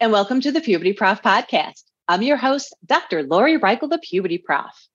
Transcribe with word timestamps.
And 0.00 0.12
welcome 0.12 0.40
to 0.42 0.52
the 0.52 0.60
Puberty 0.60 0.92
Prof 0.92 1.22
podcast. 1.22 1.82
I'm 2.06 2.22
your 2.22 2.36
host, 2.36 2.72
Dr. 2.86 3.24
Lori 3.24 3.58
Reichel, 3.58 3.90
the 3.90 3.98
Puberty 3.98 4.38
Prof. 4.38 4.86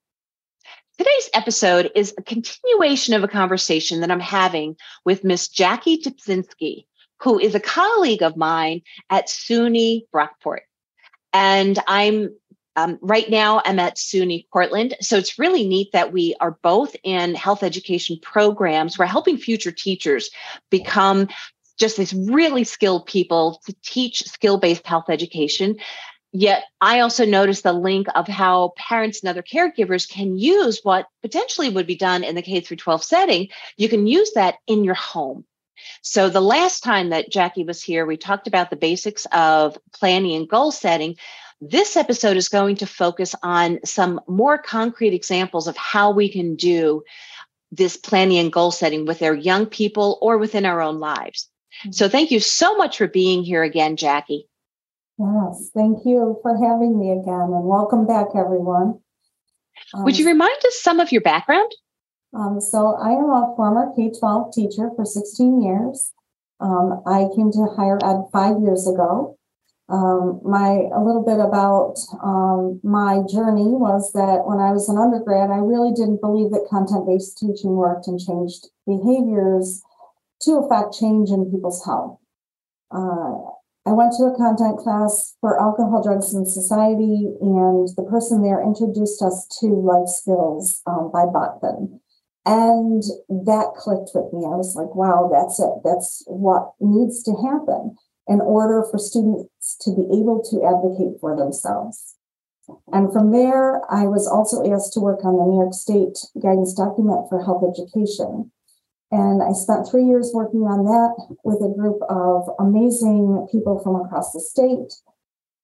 Today's 0.98 1.30
episode 1.34 1.92
is 1.94 2.14
a 2.18 2.24
continuation 2.24 3.14
of 3.14 3.22
a 3.22 3.28
conversation 3.28 4.00
that 4.00 4.12
I'm 4.12 4.22
having 4.22 4.78
with 5.04 5.26
Miss 5.26 5.50
Jackie 5.50 6.02
Dipzinski, 6.02 6.86
who 7.22 7.38
is 7.38 7.54
a 7.54 7.60
colleague 7.60 8.24
of 8.24 8.38
mine 8.38 8.84
at 9.10 9.28
SUNY 9.28 10.04
Brockport. 10.16 10.62
And 11.34 11.78
I'm 11.86 12.30
um, 12.78 12.98
right 13.02 13.30
now 13.30 13.62
I'm 13.66 13.80
at 13.80 13.98
SUNY 13.98 14.48
Cortland. 14.52 14.96
So 15.02 15.18
it's 15.18 15.38
really 15.38 15.68
neat 15.68 15.92
that 15.92 16.14
we 16.14 16.34
are 16.40 16.58
both 16.64 16.96
in 17.04 17.36
health 17.36 17.62
education 17.62 18.20
programs. 18.22 18.98
We're 18.98 19.06
helping 19.08 19.36
future 19.36 19.74
teachers 19.74 20.30
become 20.70 21.28
just 21.84 21.98
these 21.98 22.14
really 22.14 22.64
skilled 22.64 23.05
people 23.05 23.62
to 23.66 23.76
teach 23.84 24.23
skill 24.23 24.58
based 24.58 24.88
health 24.88 25.09
education. 25.09 25.76
Yet 26.31 26.64
I 26.80 27.02
also 27.02 27.26
noticed 27.26 27.64
the 27.64 27.73
link 27.73 28.08
of 28.16 28.26
how 28.26 28.72
parents 28.78 29.20
and 29.20 29.30
other 29.30 29.44
caregivers 29.44 30.09
can 30.09 30.38
use 30.38 30.80
what 30.84 31.08
potentially 31.22 31.67
would 31.67 31.86
be 31.86 31.98
done 31.98 32.23
in 32.23 32.36
the 32.36 32.42
K 32.42 32.61
through 32.61 32.78
12 32.78 33.04
setting. 33.04 33.50
You 33.76 33.89
can 33.89 34.08
use 34.08 34.31
that 34.36 34.56
in 34.66 34.86
your 34.86 34.94
home. 34.95 35.44
So 36.02 36.30
the 36.30 36.39
last 36.39 36.84
time 36.84 37.09
that 37.09 37.30
Jackie 37.30 37.66
was 37.66 37.84
here, 37.84 38.06
we 38.06 38.16
talked 38.16 38.48
about 38.48 38.70
the 38.70 38.78
basics 38.78 39.28
of 39.34 39.78
planning 39.94 40.38
and 40.38 40.48
goal 40.48 40.72
setting. 40.72 41.17
This 41.59 41.98
episode 41.98 42.38
is 42.38 42.48
going 42.48 42.78
to 42.78 42.88
focus 42.88 43.36
on 43.44 43.80
some 43.84 44.22
more 44.26 44.58
concrete 44.58 45.14
examples 45.14 45.67
of 45.67 45.76
how 45.76 46.11
we 46.11 46.30
can 46.30 46.56
do 46.56 47.04
this 47.73 47.98
planning 47.98 48.38
and 48.38 48.54
goal 48.54 48.72
setting 48.72 49.06
with 49.06 49.22
our 49.22 49.36
young 49.36 49.66
people 49.66 50.17
or 50.22 50.38
within 50.38 50.66
our 50.66 50.81
own 50.81 51.00
lives. 51.00 51.50
So 51.92 52.08
thank 52.08 52.32
you 52.32 52.40
so 52.40 52.76
much 52.76 52.98
for 52.98 53.08
being 53.08 53.44
here 53.44 53.64
again, 53.64 53.96
Jackie. 53.96 54.48
Yes, 55.18 55.70
thank 55.76 56.06
you 56.06 56.40
for 56.42 56.58
having 56.58 57.00
me 57.00 57.12
again 57.12 57.52
and 57.54 57.66
welcome 57.66 58.08
back, 58.08 58.28
everyone. 58.36 59.00
Um, 59.94 60.04
Would 60.04 60.18
you 60.18 60.26
remind 60.26 60.58
us 60.66 60.82
some 60.82 61.00
of 61.00 61.12
your 61.12 61.22
background? 61.22 61.72
Um, 62.34 62.60
so, 62.60 62.96
I 62.96 63.12
am 63.12 63.30
a 63.30 63.54
former 63.56 63.94
K 63.96 64.12
12 64.18 64.54
teacher 64.54 64.90
for 64.96 65.06
16 65.06 65.62
years. 65.62 66.14
Um, 66.60 67.04
I 67.06 67.28
came 67.36 67.52
to 67.52 67.68
higher 67.76 68.00
ed 68.04 68.24
five 68.32 68.60
years 68.62 68.88
ago. 68.88 69.38
Um, 69.90 70.40
my 70.44 70.88
a 70.96 71.04
little 71.04 71.24
bit 71.24 71.40
about 71.40 72.00
um, 72.24 72.80
my 72.84 73.22
journey 73.30 73.68
was 73.68 74.14
that 74.14 74.48
when 74.48 74.60
I 74.60 74.72
was 74.72 74.90
an 74.90 74.98
undergrad, 74.98 75.52
I 75.52 75.58
really 75.58 75.92
didn't 75.92 76.22
believe 76.22 76.52
that 76.52 76.68
content 76.70 77.06
based 77.06 77.38
teaching 77.38 77.76
worked 77.76 78.08
and 78.08 78.20
changed 78.20 78.70
behaviors 78.88 79.84
to 80.45 80.58
affect 80.63 80.97
change 80.99 81.30
in 81.30 81.52
people's 81.52 81.83
health. 81.86 82.19
Uh, 82.91 83.53
I 83.86 83.91
went 83.91 84.13
to 84.13 84.23
a 84.23 84.38
content 84.38 84.80
class 84.80 85.36
for 85.41 85.59
alcohol, 85.59 86.02
drugs, 86.02 86.33
and 86.33 86.47
society, 86.47 87.36
and 87.41 87.89
the 87.98 88.08
person 88.09 88.42
there 88.42 88.64
introduced 88.64 89.21
us 89.21 89.45
to 89.59 89.67
life 89.67 90.08
skills 90.08 90.82
um, 90.87 91.11
by 91.11 91.26
Bachman. 91.26 91.99
And 92.45 93.03
that 93.27 93.73
clicked 93.76 94.11
with 94.15 94.32
me. 94.32 94.43
I 94.45 94.55
was 94.55 94.76
like, 94.76 94.95
wow, 94.95 95.30
that's 95.32 95.59
it. 95.59 95.83
That's 95.83 96.23
what 96.27 96.71
needs 96.80 97.23
to 97.23 97.32
happen 97.43 97.95
in 98.27 98.39
order 98.39 98.83
for 98.89 98.98
students 98.98 99.76
to 99.82 99.92
be 99.92 100.03
able 100.15 100.43
to 100.52 100.64
advocate 100.64 101.20
for 101.20 101.36
themselves. 101.36 102.15
And 102.92 103.11
from 103.11 103.32
there, 103.32 103.82
I 103.92 104.08
was 104.08 104.27
also 104.27 104.64
asked 104.71 104.93
to 104.93 105.02
work 105.02 105.26
on 105.26 105.36
the 105.36 105.43
New 105.43 105.59
York 105.59 105.73
State 105.73 106.15
guidance 106.42 106.73
document 106.73 107.27
for 107.27 107.43
health 107.43 107.64
education. 107.67 108.52
And 109.14 109.44
I 109.44 109.54
spent 109.54 109.86
three 109.86 110.06
years 110.10 110.32
working 110.34 110.66
on 110.66 110.90
that 110.90 111.14
with 111.46 111.62
a 111.62 111.70
group 111.70 112.02
of 112.10 112.50
amazing 112.58 113.46
people 113.52 113.78
from 113.78 114.02
across 114.02 114.34
the 114.34 114.42
state. 114.42 114.90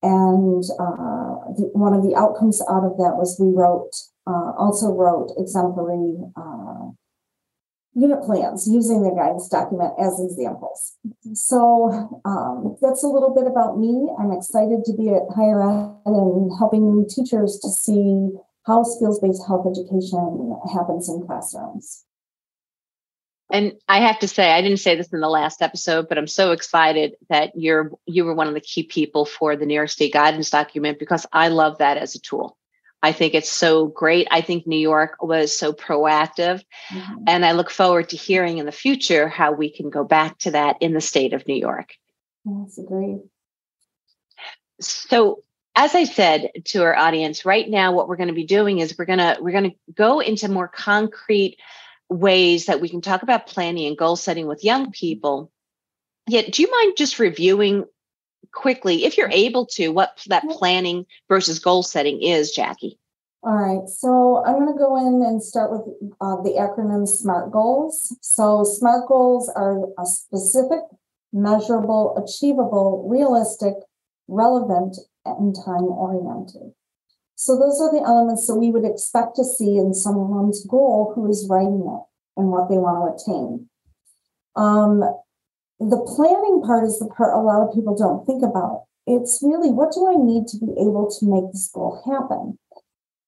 And 0.05 0.61
uh, 0.77 1.49
the, 1.57 1.73
one 1.73 1.97
of 1.97 2.05
the 2.05 2.13
outcomes 2.13 2.61
out 2.69 2.85
of 2.85 3.01
that 3.01 3.17
was 3.17 3.41
we 3.41 3.49
wrote, 3.49 3.89
uh, 4.29 4.53
also 4.53 4.93
wrote 4.93 5.33
exemplary 5.33 6.13
uh, 6.37 6.93
unit 7.97 8.21
plans 8.21 8.69
using 8.69 9.01
the 9.01 9.17
guidance 9.17 9.49
document 9.49 9.97
as 9.97 10.21
examples. 10.21 10.93
So 11.33 12.21
um, 12.29 12.77
that's 12.85 13.01
a 13.01 13.09
little 13.09 13.33
bit 13.33 13.49
about 13.49 13.81
me. 13.81 14.13
I'm 14.21 14.29
excited 14.29 14.85
to 14.85 14.93
be 14.93 15.09
at 15.09 15.25
higher 15.33 15.65
ed 15.65 16.05
and 16.05 16.53
helping 16.61 17.09
teachers 17.09 17.57
to 17.65 17.69
see 17.73 18.29
how 18.69 18.85
skills 18.85 19.17
based 19.19 19.41
health 19.49 19.65
education 19.65 20.53
happens 20.69 21.09
in 21.09 21.25
classrooms. 21.25 22.05
And 23.51 23.73
I 23.87 24.01
have 24.01 24.19
to 24.19 24.27
say, 24.27 24.51
I 24.51 24.61
didn't 24.61 24.79
say 24.79 24.95
this 24.95 25.11
in 25.11 25.21
the 25.21 25.29
last 25.29 25.61
episode, 25.61 26.07
but 26.07 26.17
I'm 26.17 26.27
so 26.27 26.51
excited 26.51 27.15
that 27.29 27.53
you're 27.55 27.91
you 28.05 28.25
were 28.25 28.35
one 28.35 28.47
of 28.47 28.53
the 28.53 28.61
key 28.61 28.83
people 28.83 29.25
for 29.25 29.55
the 29.55 29.65
New 29.65 29.73
York 29.73 29.89
State 29.89 30.13
guidance 30.13 30.49
document 30.49 30.99
because 30.99 31.25
I 31.33 31.47
love 31.47 31.79
that 31.79 31.97
as 31.97 32.15
a 32.15 32.19
tool. 32.19 32.57
I 33.01 33.11
think 33.11 33.33
it's 33.33 33.51
so 33.51 33.87
great. 33.87 34.27
I 34.29 34.41
think 34.41 34.67
New 34.67 34.77
York 34.77 35.17
was 35.21 35.57
so 35.57 35.71
proactive. 35.71 36.63
Mm-hmm. 36.91 37.23
And 37.27 37.45
I 37.45 37.53
look 37.53 37.69
forward 37.69 38.09
to 38.09 38.17
hearing 38.17 38.57
in 38.57 38.65
the 38.65 38.71
future 38.71 39.29
how 39.29 39.53
we 39.53 39.71
can 39.71 39.89
go 39.89 40.03
back 40.03 40.37
to 40.39 40.51
that 40.51 40.77
in 40.81 40.93
the 40.93 41.01
state 41.01 41.33
of 41.33 41.47
New 41.47 41.55
York. 41.55 41.93
That's 42.45 42.79
great. 42.85 43.19
So 44.81 45.43
as 45.75 45.95
I 45.95 46.03
said 46.03 46.51
to 46.65 46.83
our 46.83 46.95
audience, 46.95 47.45
right 47.45 47.67
now 47.67 47.93
what 47.93 48.09
we're 48.09 48.17
going 48.17 48.27
to 48.27 48.33
be 48.33 48.45
doing 48.45 48.79
is 48.79 48.95
we're 48.97 49.05
going 49.05 49.19
to 49.19 49.37
we're 49.39 49.51
going 49.51 49.71
to 49.71 49.75
go 49.93 50.19
into 50.19 50.49
more 50.49 50.67
concrete 50.67 51.57
ways 52.09 52.65
that 52.65 52.81
we 52.81 52.89
can 52.89 53.01
talk 53.01 53.23
about 53.23 53.47
planning 53.47 53.87
and 53.87 53.97
goal 53.97 54.15
setting 54.15 54.47
with 54.47 54.63
young 54.63 54.91
people. 54.91 55.51
Yet, 56.27 56.51
do 56.51 56.61
you 56.61 56.71
mind 56.71 56.97
just 56.97 57.19
reviewing 57.19 57.85
quickly, 58.51 59.05
if 59.05 59.17
you're 59.17 59.29
able 59.31 59.65
to, 59.67 59.89
what 59.89 60.23
that 60.27 60.47
planning 60.49 61.05
versus 61.27 61.59
goal 61.59 61.83
setting 61.83 62.21
is, 62.21 62.51
Jackie? 62.51 62.97
All 63.41 63.55
right, 63.55 63.87
so 63.87 64.43
I'm 64.45 64.55
going 64.55 64.73
to 64.73 64.77
go 64.77 64.97
in 64.97 65.25
and 65.25 65.41
start 65.41 65.71
with 65.71 65.81
uh, 66.19 66.41
the 66.41 66.57
acronym 66.59 67.07
SMART 67.07 67.51
goals. 67.51 68.13
So, 68.21 68.65
SMART 68.65 69.07
goals 69.07 69.49
are 69.55 69.85
a 69.97 70.05
specific, 70.05 70.81
measurable, 71.31 72.21
achievable, 72.21 73.07
realistic, 73.09 73.75
relevant, 74.27 74.97
and 75.25 75.55
time 75.55 75.85
oriented. 75.85 76.73
So 77.39 77.55
those 77.55 77.79
are 77.79 77.89
the 77.89 78.03
elements 78.05 78.47
that 78.47 78.59
we 78.59 78.69
would 78.69 78.83
expect 78.83 79.37
to 79.37 79.45
see 79.45 79.77
in 79.77 79.93
someone's 79.93 80.65
goal 80.65 81.13
who 81.15 81.31
is 81.31 81.47
writing 81.49 81.87
it 81.87 82.03
and 82.35 82.51
what 82.51 82.67
they 82.67 82.75
want 82.75 82.99
to 82.99 83.15
attain. 83.15 83.69
Um, 84.57 84.99
the 85.79 86.03
planning 86.03 86.61
part 86.67 86.83
is 86.83 86.99
the 86.99 87.07
part 87.07 87.31
a 87.31 87.39
lot 87.39 87.63
of 87.63 87.73
people 87.73 87.95
don't 87.95 88.27
think 88.27 88.43
about. 88.43 88.91
It's 89.07 89.39
really 89.41 89.71
what 89.71 89.93
do 89.93 90.03
I 90.03 90.19
need 90.19 90.51
to 90.51 90.59
be 90.59 90.67
able 90.83 91.07
to 91.17 91.31
make 91.31 91.47
this 91.53 91.71
goal 91.73 92.03
happen? 92.03 92.59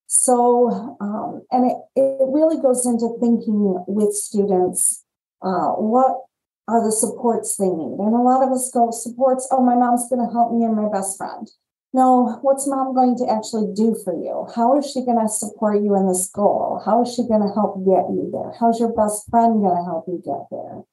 So, 0.07 0.97
um, 0.99 1.47
and 1.49 1.72
it, 1.72 1.78
it 1.95 2.28
really 2.28 2.61
goes 2.61 2.85
into 2.85 3.16
thinking 3.22 3.79
with 3.88 4.11
students 4.11 5.05
uh, 5.41 5.79
what 5.79 6.19
are 6.67 6.83
the 6.83 6.91
supports 6.91 7.55
they 7.55 7.72
need? 7.72 7.96
And 7.96 8.14
a 8.14 8.19
lot 8.19 8.43
of 8.43 8.52
us 8.52 8.69
go, 8.73 8.91
supports, 8.91 9.47
oh, 9.52 9.64
my 9.64 9.75
mom's 9.75 10.09
going 10.09 10.19
to 10.19 10.34
help 10.34 10.52
me 10.52 10.66
and 10.66 10.75
my 10.75 10.91
best 10.91 11.16
friend. 11.16 11.47
No, 11.93 12.40
what's 12.41 12.67
mom 12.67 12.96
going 12.96 13.17
to 13.17 13.29
actually 13.29 13.73
do 13.73 13.96
for 14.03 14.14
you? 14.16 14.47
How 14.55 14.78
is 14.79 14.90
she 14.90 15.03
going 15.03 15.20
to 15.20 15.28
support 15.28 15.84
you 15.84 15.96
in 15.97 16.08
this 16.08 16.29
goal? 16.29 16.82
How 16.85 17.02
is 17.03 17.14
she 17.14 17.28
going 17.28 17.41
to 17.41 17.53
help 17.53 17.84
get 17.84 18.08
you 18.08 18.29
there? 18.32 18.53
How's 18.58 18.79
your 18.79 18.93
best 18.93 19.29
friend 19.29 19.61
going 19.61 19.76
to 19.76 19.84
help 19.84 20.05
you 20.08 20.22
get 20.23 20.47
there? 20.49 20.84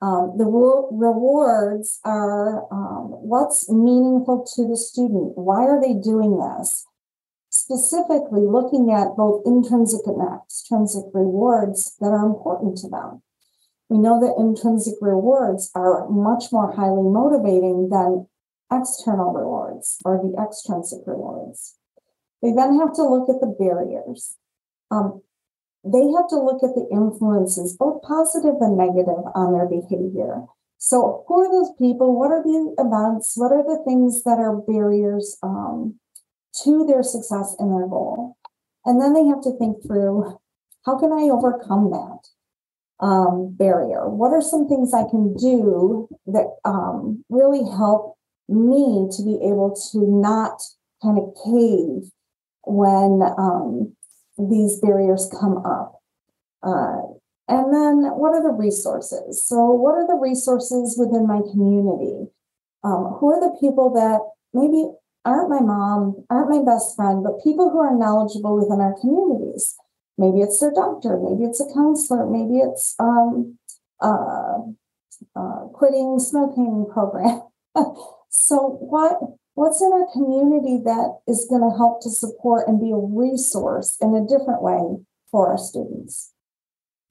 Um, 0.00 0.38
the 0.38 0.46
re- 0.46 0.88
rewards 0.92 1.98
are 2.04 2.62
um, 2.72 3.10
what's 3.26 3.68
meaningful 3.68 4.46
to 4.54 4.68
the 4.68 4.76
student? 4.76 5.36
Why 5.36 5.66
are 5.66 5.80
they 5.80 5.94
doing 5.94 6.38
this? 6.38 6.86
Specifically, 7.50 8.46
looking 8.46 8.92
at 8.92 9.16
both 9.16 9.42
intrinsic 9.44 10.06
and 10.06 10.22
extrinsic 10.22 11.04
rewards 11.12 11.96
that 12.00 12.14
are 12.14 12.24
important 12.24 12.78
to 12.78 12.88
them. 12.88 13.22
We 13.88 13.98
know 13.98 14.20
that 14.20 14.40
intrinsic 14.40 14.94
rewards 15.00 15.72
are 15.74 16.08
much 16.08 16.52
more 16.52 16.72
highly 16.72 17.10
motivating 17.10 17.88
than 17.90 18.28
external 18.72 19.32
rewards 19.32 19.98
or 20.04 20.18
the 20.18 20.40
extrinsic 20.40 21.00
rewards. 21.06 21.76
They 22.42 22.52
then 22.52 22.78
have 22.78 22.94
to 22.94 23.02
look 23.02 23.28
at 23.28 23.40
the 23.40 23.54
barriers. 23.58 24.36
Um, 24.90 25.22
they 25.84 26.10
have 26.12 26.28
to 26.28 26.36
look 26.36 26.62
at 26.62 26.74
the 26.74 26.86
influences, 26.92 27.76
both 27.76 28.02
positive 28.02 28.56
and 28.60 28.76
negative, 28.76 29.24
on 29.34 29.52
their 29.52 29.66
behavior. 29.66 30.44
So, 30.78 31.24
who 31.26 31.40
are 31.40 31.50
those 31.50 31.72
people? 31.78 32.18
What 32.18 32.30
are 32.30 32.42
the 32.42 32.74
events? 32.78 33.34
What 33.36 33.52
are 33.52 33.62
the 33.62 33.82
things 33.84 34.22
that 34.24 34.38
are 34.38 34.56
barriers 34.56 35.36
um, 35.42 35.98
to 36.64 36.86
their 36.86 37.02
success 37.02 37.54
in 37.58 37.70
their 37.70 37.86
goal? 37.86 38.36
And 38.84 39.00
then 39.00 39.12
they 39.12 39.24
have 39.26 39.42
to 39.42 39.56
think 39.58 39.82
through 39.86 40.38
how 40.86 40.98
can 40.98 41.12
I 41.12 41.28
overcome 41.28 41.90
that 41.90 43.04
um, 43.04 43.54
barrier? 43.58 44.08
What 44.08 44.32
are 44.32 44.42
some 44.42 44.68
things 44.68 44.94
I 44.94 45.08
can 45.08 45.34
do 45.34 46.08
that 46.26 46.56
um, 46.64 47.24
really 47.28 47.64
help 47.64 48.16
me 48.50 49.08
to 49.16 49.22
be 49.22 49.38
able 49.46 49.74
to 49.92 49.98
not 50.06 50.60
kind 51.02 51.18
of 51.18 51.34
cave 51.44 52.10
when 52.64 53.22
um, 53.38 53.94
these 54.38 54.78
barriers 54.80 55.30
come 55.40 55.58
up? 55.64 56.00
Uh, 56.62 57.16
and 57.48 57.74
then 57.74 58.10
what 58.14 58.30
are 58.30 58.42
the 58.42 58.54
resources? 58.54 59.44
So, 59.44 59.72
what 59.72 59.94
are 59.94 60.06
the 60.06 60.20
resources 60.20 60.96
within 60.98 61.26
my 61.26 61.40
community? 61.50 62.30
Um, 62.84 63.16
who 63.18 63.32
are 63.32 63.40
the 63.40 63.56
people 63.60 63.92
that 63.94 64.20
maybe 64.54 64.86
aren't 65.24 65.50
my 65.50 65.60
mom, 65.60 66.24
aren't 66.30 66.50
my 66.50 66.62
best 66.62 66.94
friend, 66.96 67.24
but 67.24 67.42
people 67.42 67.70
who 67.70 67.78
are 67.78 67.96
knowledgeable 67.96 68.56
within 68.56 68.80
our 68.80 68.98
communities? 69.00 69.74
Maybe 70.16 70.40
it's 70.40 70.60
their 70.60 70.72
doctor, 70.72 71.18
maybe 71.18 71.44
it's 71.44 71.60
a 71.60 71.74
counselor, 71.74 72.26
maybe 72.26 72.58
it's 72.58 72.94
um, 72.98 73.58
uh, 74.00 74.58
uh, 75.34 75.60
quitting 75.72 76.18
smoking 76.18 76.86
program. 76.92 77.42
so, 78.50 78.78
what 78.80 79.16
what's 79.54 79.80
in 79.80 79.92
our 79.92 80.08
community 80.12 80.82
that 80.84 81.20
is 81.28 81.46
going 81.48 81.62
to 81.62 81.76
help 81.76 82.02
to 82.02 82.10
support 82.10 82.66
and 82.66 82.80
be 82.80 82.90
a 82.90 82.96
resource 82.96 83.96
in 84.00 84.12
a 84.12 84.26
different 84.26 84.60
way 84.60 84.96
for 85.30 85.50
our 85.50 85.56
students? 85.56 86.32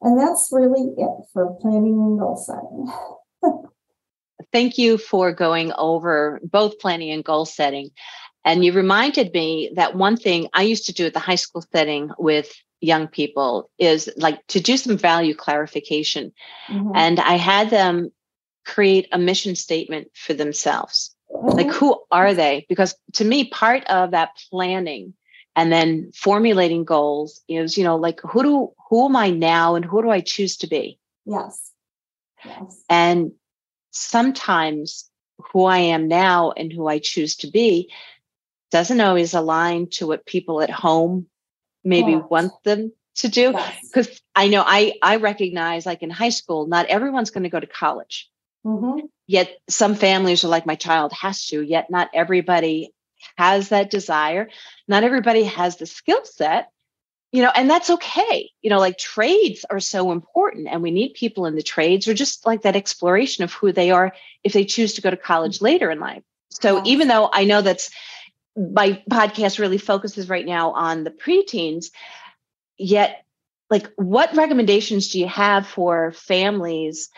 And 0.02 0.20
that's 0.20 0.50
really 0.52 0.92
it 0.98 1.26
for 1.32 1.56
planning 1.62 1.94
and 1.94 2.20
goal 2.20 2.36
setting. 2.36 2.92
Thank 4.52 4.78
you 4.78 4.98
for 4.98 5.32
going 5.32 5.72
over 5.78 6.42
both 6.44 6.78
planning 6.80 7.12
and 7.12 7.24
goal 7.24 7.46
setting. 7.46 7.92
And 8.44 8.66
you 8.66 8.74
reminded 8.74 9.34
me 9.34 9.72
that 9.76 9.96
one 9.96 10.18
thing 10.18 10.50
I 10.52 10.64
used 10.64 10.88
to 10.88 10.94
do 10.94 11.06
at 11.06 11.14
the 11.14 11.20
high 11.20 11.36
school 11.36 11.64
setting 11.72 12.10
with 12.20 12.52
young 12.82 13.08
people 13.08 13.70
is 13.80 14.10
like 14.18 14.46
to 14.48 14.60
do 14.60 14.76
some 14.76 14.98
value 14.98 15.36
clarification. 15.36 16.34
Mm-hmm. 16.68 16.92
And 16.96 17.22
I 17.22 17.38
had 17.38 17.70
them 17.70 18.12
create 18.66 19.08
a 19.14 19.18
mission 19.18 19.56
statement 19.56 20.10
for 20.14 20.34
themselves. 20.34 21.16
Like, 21.30 21.72
who 21.72 22.02
are 22.12 22.34
they? 22.34 22.66
Because 22.70 22.96
to 23.14 23.26
me, 23.26 23.50
part 23.50 23.86
of 23.86 24.12
that 24.12 24.32
planning 24.50 25.14
and 25.56 25.72
then 25.72 26.12
formulating 26.16 26.86
goals 26.86 27.42
is, 27.48 27.78
you 27.78 27.84
know, 27.84 27.98
like 27.98 28.20
who 28.22 28.44
do 28.44 28.72
who 28.90 29.06
am 29.06 29.16
I 29.16 29.30
now 29.30 29.76
and 29.76 29.86
who 29.86 30.02
do 30.02 30.10
I 30.10 30.22
choose 30.22 30.58
to 30.58 30.68
be? 30.68 31.00
Yes. 31.26 31.72
Yes. 32.44 32.84
And 32.90 33.34
sometimes 33.92 35.10
who 35.52 35.66
I 35.66 35.80
am 35.80 36.08
now 36.08 36.52
and 36.52 36.72
who 36.72 36.88
I 36.88 37.00
choose 37.00 37.36
to 37.38 37.52
be 37.52 37.92
doesn't 38.72 39.02
always 39.02 39.34
align 39.34 39.90
to 39.90 40.08
what 40.08 40.26
people 40.26 40.62
at 40.62 40.70
home 40.70 41.28
maybe 41.84 42.16
want 42.16 42.52
them 42.64 42.92
to 43.16 43.28
do 43.28 43.52
because 43.84 44.08
yes. 44.08 44.22
i 44.36 44.48
know 44.48 44.64
i 44.66 44.94
i 45.02 45.18
recognize 45.18 45.86
like 45.86 46.02
in 46.02 46.10
high 46.10 46.30
school 46.30 46.68
not 46.68 46.86
everyone's 46.88 47.32
going 47.32 47.44
to 47.44 47.50
go 47.50 47.60
to 47.60 47.68
college 47.68 48.30
mm-hmm. 48.66 49.06
yet 49.28 49.58
some 49.70 49.96
families 49.96 50.44
are 50.44 50.50
like 50.50 50.66
my 50.66 50.76
child 50.76 51.12
has 51.14 51.46
to 51.48 51.62
yet 51.62 51.90
not 51.90 52.10
everybody 52.14 52.94
has 53.38 53.70
that 53.70 53.90
desire 53.90 54.50
not 54.88 55.04
everybody 55.04 55.44
has 55.44 55.78
the 55.78 55.86
skill 55.86 56.24
set 56.24 56.70
you 57.32 57.42
know 57.42 57.52
and 57.56 57.70
that's 57.70 57.90
okay 57.90 58.50
you 58.62 58.70
know 58.70 58.80
like 58.80 58.98
trades 58.98 59.66
are 59.70 59.80
so 59.80 60.12
important 60.12 60.68
and 60.68 60.82
we 60.82 60.92
need 60.92 61.14
people 61.14 61.46
in 61.46 61.56
the 61.56 61.64
trades 61.64 62.08
or 62.08 62.14
just 62.14 62.46
like 62.46 62.62
that 62.62 62.76
exploration 62.76 63.44
of 63.44 63.54
who 63.54 63.72
they 63.72 63.92
are 63.92 64.14
if 64.44 64.54
they 64.54 64.66
choose 64.66 64.94
to 64.94 65.02
go 65.02 65.10
to 65.10 65.18
college 65.18 65.58
mm-hmm. 65.58 65.66
later 65.66 65.92
in 65.92 66.00
life 66.00 66.24
so 66.50 66.82
even 66.86 67.08
though 67.08 67.30
i 67.32 67.44
know 67.44 67.62
that's 67.62 67.92
my 68.56 69.02
podcast 69.10 69.60
really 69.60 69.78
focuses 69.78 70.28
right 70.28 70.46
now 70.46 70.72
on 70.72 71.04
the 71.04 71.12
preteens 71.12 71.88
yet 72.78 73.24
like 73.70 73.92
what 73.96 74.36
recommendations 74.36 75.10
do 75.10 75.20
you 75.20 75.28
have 75.28 75.68
for 75.68 76.12
families 76.14 77.10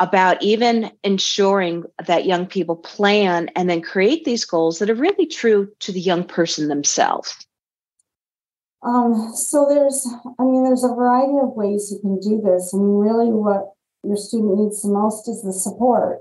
about 0.00 0.42
even 0.42 0.90
ensuring 1.04 1.84
that 2.06 2.24
young 2.24 2.46
people 2.46 2.76
plan 2.76 3.50
and 3.54 3.68
then 3.68 3.82
create 3.82 4.24
these 4.24 4.44
goals 4.44 4.78
that 4.78 4.90
are 4.90 4.94
really 4.94 5.26
true 5.26 5.70
to 5.80 5.92
the 5.92 6.00
young 6.00 6.24
person 6.24 6.68
themselves. 6.68 7.46
Um, 8.82 9.34
so 9.36 9.66
there's 9.68 10.08
i 10.38 10.42
mean 10.42 10.64
there's 10.64 10.84
a 10.84 10.88
variety 10.88 11.36
of 11.42 11.52
ways 11.52 11.92
you 11.92 11.98
can 12.00 12.18
do 12.18 12.40
this. 12.40 12.72
Mean, 12.72 12.96
really 12.96 13.30
what 13.30 13.72
your 14.02 14.16
student 14.16 14.58
needs 14.58 14.80
the 14.80 14.88
most 14.88 15.28
is 15.28 15.42
the 15.42 15.52
support 15.52 16.20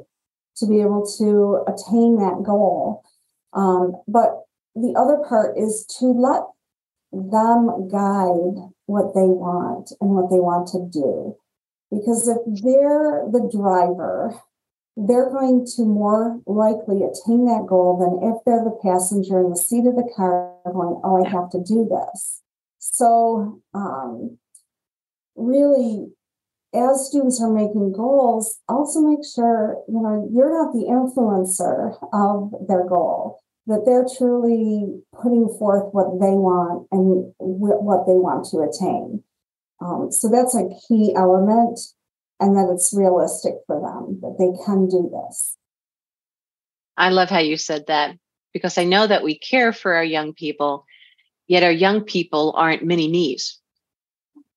to 0.58 0.68
be 0.68 0.82
able 0.82 1.06
to 1.18 1.64
attain 1.72 2.18
that 2.18 2.44
goal. 2.46 3.02
Um, 3.54 3.96
but 4.10 4.44
the 4.76 4.94
other 4.98 5.24
part 5.28 5.58
is 5.58 5.86
to 6.00 6.06
let 6.06 6.44
them 7.12 7.88
guide 7.90 8.60
what 8.86 9.14
they 9.16 9.26
want 9.26 9.92
and 10.02 10.12
what 10.12 10.30
they 10.30 10.40
want 10.40 10.68
to 10.70 10.90
do. 10.92 11.36
Because 11.92 12.28
if 12.28 12.38
they're 12.64 13.26
the 13.32 13.50
driver, 13.52 14.36
they're 14.96 15.30
going 15.30 15.66
to 15.76 15.84
more 15.84 16.40
likely 16.46 16.98
attain 17.04 17.46
that 17.46 17.66
goal 17.68 17.98
than 17.98 18.30
if 18.30 18.38
they're 18.46 18.64
the 18.64 18.78
passenger 18.84 19.40
in 19.40 19.50
the 19.50 19.58
seat 19.58 19.88
of 19.88 19.96
the 19.96 20.12
car 20.16 20.56
going, 20.66 21.00
oh, 21.04 21.24
I 21.24 21.30
have 21.30 21.50
to 21.52 21.64
do 21.64 21.88
this. 21.90 22.42
So, 22.80 23.62
um, 23.74 24.38
really, 25.36 26.08
as 26.74 27.08
students 27.08 27.42
are 27.42 27.52
making 27.52 27.94
goals, 27.94 28.60
also 28.68 29.02
make 29.02 29.26
sure, 29.26 29.78
you 29.88 30.02
know, 30.02 30.30
you're 30.32 30.52
not 30.52 30.74
the 30.74 30.86
influencer 30.86 31.98
of 32.14 32.68
their 32.68 32.88
goal 32.88 33.40
that 33.70 33.84
they're 33.86 34.06
truly 34.18 35.00
putting 35.14 35.48
forth 35.60 35.94
what 35.94 36.20
they 36.20 36.34
want 36.34 36.88
and 36.92 37.32
what 37.38 38.06
they 38.08 38.18
want 38.18 38.44
to 38.50 38.66
attain. 38.66 39.24
Um, 39.82 40.12
so 40.12 40.30
that's 40.30 40.56
a 40.56 40.70
key 40.88 41.14
element, 41.16 41.80
and 42.40 42.56
that 42.56 42.70
it's 42.74 42.94
realistic 42.96 43.54
for 43.66 43.80
them 43.80 44.20
that 44.22 44.36
they 44.38 44.52
can 44.66 44.88
do 44.88 45.10
this. 45.12 45.58
I 46.98 47.10
love 47.10 47.30
how 47.30 47.40
you 47.40 47.56
said 47.56 47.88
that 47.88 48.18
because 48.54 48.78
I 48.78 48.84
know 48.84 49.08
that 49.08 49.24
we 49.24 49.38
care 49.38 49.72
for 49.72 49.96
our 49.96 50.04
young 50.04 50.34
people, 50.34 50.86
yet 51.48 51.64
our 51.64 51.72
young 51.72 52.02
people 52.02 52.54
aren't 52.58 52.84
mini 52.84 53.08
me's. 53.08 53.60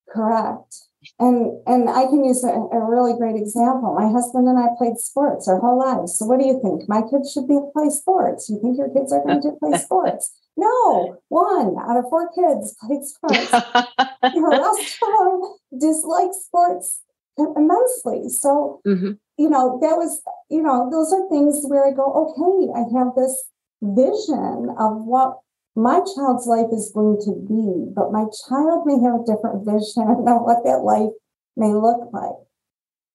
Correct. 0.08 0.74
And 1.18 1.60
and 1.66 1.88
I 1.88 2.04
can 2.06 2.24
use 2.24 2.44
a, 2.44 2.48
a, 2.48 2.78
really 2.78 3.18
great 3.18 3.34
example. 3.34 3.94
My 3.98 4.08
husband 4.08 4.46
and 4.46 4.58
I 4.58 4.68
played 4.78 4.98
sports 4.98 5.48
our 5.48 5.58
whole 5.58 5.78
lives. 5.78 6.16
So 6.16 6.26
what 6.26 6.38
do 6.38 6.46
you 6.46 6.60
think? 6.62 6.88
My 6.88 7.02
kids 7.02 7.32
should 7.32 7.48
be 7.48 7.58
play 7.72 7.90
sports. 7.90 8.48
You 8.48 8.60
think 8.60 8.78
your 8.78 8.88
kids 8.88 9.12
are 9.12 9.24
going 9.24 9.42
to 9.42 9.52
play 9.58 9.78
sports? 9.78 10.30
No, 10.56 11.18
one 11.28 11.76
out 11.78 11.96
of 11.96 12.04
four 12.10 12.30
kids 12.34 12.76
played 12.80 13.04
sports. 13.04 13.50
the 13.50 14.42
rest 14.42 14.98
of 15.02 15.08
them 15.18 15.80
dislike 15.80 16.30
sports 16.32 17.02
immensely. 17.38 18.28
So 18.28 18.80
mm-hmm. 18.86 19.12
you 19.38 19.48
know 19.48 19.78
that 19.80 19.96
was 19.96 20.22
you 20.50 20.62
know 20.62 20.90
those 20.90 21.12
are 21.12 21.28
things 21.28 21.64
where 21.68 21.86
I 21.86 21.92
go, 21.92 22.04
okay, 22.04 22.72
I 22.76 22.84
have 22.98 23.14
this 23.16 23.44
vision 23.80 24.74
of 24.78 25.04
what 25.04 25.38
my 25.74 26.00
child's 26.14 26.46
life 26.46 26.68
is 26.72 26.92
going 26.94 27.18
to 27.24 27.32
be, 27.48 27.90
but 27.94 28.12
my 28.12 28.26
child 28.46 28.84
may 28.84 29.00
have 29.00 29.20
a 29.20 29.26
different 29.26 29.64
vision 29.64 30.04
of 30.28 30.42
what 30.44 30.64
that 30.64 30.84
life 30.84 31.12
may 31.56 31.72
look 31.72 32.12
like. 32.12 32.36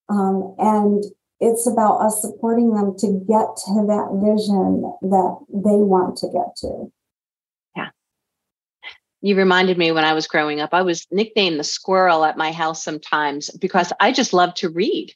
Um, 0.10 0.56
and 0.58 1.04
it's 1.40 1.68
about 1.68 2.00
us 2.02 2.22
supporting 2.22 2.74
them 2.74 2.96
to 2.98 3.08
get 3.28 3.48
to 3.68 3.86
that 3.86 4.10
vision 4.18 4.82
that 5.02 5.38
they 5.54 5.78
want 5.78 6.18
to 6.18 6.28
get 6.28 6.56
to. 6.62 6.92
Yeah. 9.22 9.30
You 9.30 9.36
reminded 9.36 9.78
me 9.78 9.92
when 9.92 10.06
I 10.06 10.14
was 10.14 10.28
growing 10.28 10.60
up, 10.60 10.74
I 10.74 10.82
was 10.82 11.08
nicknamed 11.12 11.60
the 11.60 11.64
squirrel 11.64 12.24
at 12.24 12.38
my 12.38 12.52
house 12.52 12.84
sometimes 12.84 13.50
because 13.50 13.92
I 14.00 14.12
just 14.12 14.34
love 14.34 14.54
to 14.56 14.70
read. 14.70 15.14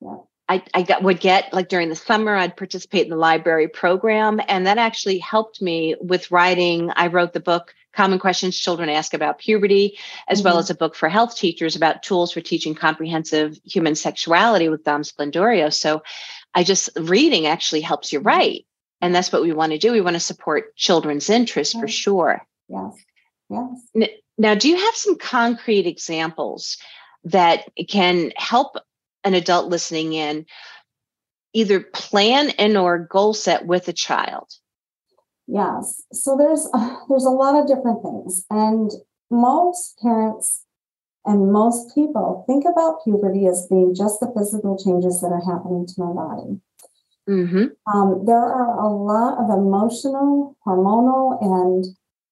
Yeah. 0.00 0.16
I, 0.50 0.62
I 0.72 0.82
got, 0.82 1.02
would 1.02 1.20
get 1.20 1.52
like 1.52 1.68
during 1.68 1.90
the 1.90 1.96
summer, 1.96 2.34
I'd 2.34 2.56
participate 2.56 3.04
in 3.04 3.10
the 3.10 3.16
library 3.16 3.68
program. 3.68 4.40
And 4.48 4.66
that 4.66 4.78
actually 4.78 5.18
helped 5.18 5.60
me 5.60 5.94
with 6.00 6.30
writing. 6.30 6.90
I 6.96 7.08
wrote 7.08 7.34
the 7.34 7.40
book, 7.40 7.74
Common 7.92 8.18
Questions 8.18 8.58
Children 8.58 8.88
Ask 8.88 9.12
About 9.12 9.38
Puberty, 9.38 9.98
as 10.26 10.38
mm-hmm. 10.38 10.48
well 10.48 10.58
as 10.58 10.70
a 10.70 10.74
book 10.74 10.94
for 10.94 11.10
health 11.10 11.36
teachers 11.36 11.76
about 11.76 12.02
tools 12.02 12.32
for 12.32 12.40
teaching 12.40 12.74
comprehensive 12.74 13.58
human 13.64 13.94
sexuality 13.94 14.70
with 14.70 14.84
Dom 14.84 15.02
Splendorio. 15.02 15.70
So 15.72 16.02
I 16.54 16.64
just, 16.64 16.88
reading 16.96 17.46
actually 17.46 17.82
helps 17.82 18.10
you 18.10 18.20
write. 18.20 18.64
And 19.02 19.14
that's 19.14 19.30
what 19.30 19.42
we 19.42 19.52
want 19.52 19.72
to 19.72 19.78
do. 19.78 19.92
We 19.92 20.00
want 20.00 20.16
to 20.16 20.20
support 20.20 20.74
children's 20.76 21.28
interests 21.28 21.74
yes. 21.74 21.80
for 21.80 21.88
sure. 21.88 22.46
Yes. 22.68 22.94
Yes. 23.50 24.10
Now, 24.36 24.54
do 24.54 24.68
you 24.68 24.76
have 24.76 24.94
some 24.94 25.16
concrete 25.16 25.86
examples 25.86 26.76
that 27.24 27.64
can 27.88 28.32
help 28.36 28.76
an 29.24 29.34
adult 29.34 29.68
listening 29.68 30.12
in 30.12 30.46
either 31.54 31.80
plan 31.80 32.50
and 32.50 32.76
or 32.76 32.98
goal 32.98 33.34
set 33.34 33.66
with 33.66 33.88
a 33.88 33.92
child 33.92 34.46
yes 35.48 36.02
so 36.12 36.36
there's 36.36 36.68
uh, 36.72 36.94
there's 37.08 37.24
a 37.24 37.30
lot 37.30 37.58
of 37.58 37.66
different 37.66 38.00
things 38.02 38.44
and 38.50 38.92
most 39.30 39.98
parents 40.00 40.64
And 41.28 41.52
most 41.52 41.94
people 41.94 42.44
think 42.46 42.64
about 42.64 43.04
puberty 43.04 43.46
as 43.46 43.66
being 43.68 43.94
just 43.94 44.18
the 44.18 44.32
physical 44.34 44.78
changes 44.82 45.20
that 45.20 45.28
are 45.28 45.44
happening 45.44 45.86
to 45.86 45.94
my 45.98 46.12
body. 46.14 46.58
Mm-hmm. 47.28 47.66
Um, 47.94 48.24
there 48.24 48.38
are 48.38 48.80
a 48.80 48.88
lot 48.88 49.36
of 49.36 49.50
emotional, 49.50 50.56
hormonal, 50.66 51.36
and 51.42 51.84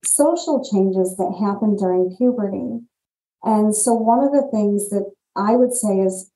social 0.06 0.64
changes 0.64 1.16
that 1.16 1.36
happen 1.40 1.76
during 1.76 2.16
puberty. 2.16 2.80
And 3.42 3.74
so, 3.74 3.94
one 3.94 4.24
of 4.24 4.32
the 4.32 4.48
things 4.50 4.90
that 4.90 5.10
I 5.36 5.56
would 5.56 5.72
say 5.72 5.98
is 5.98 6.30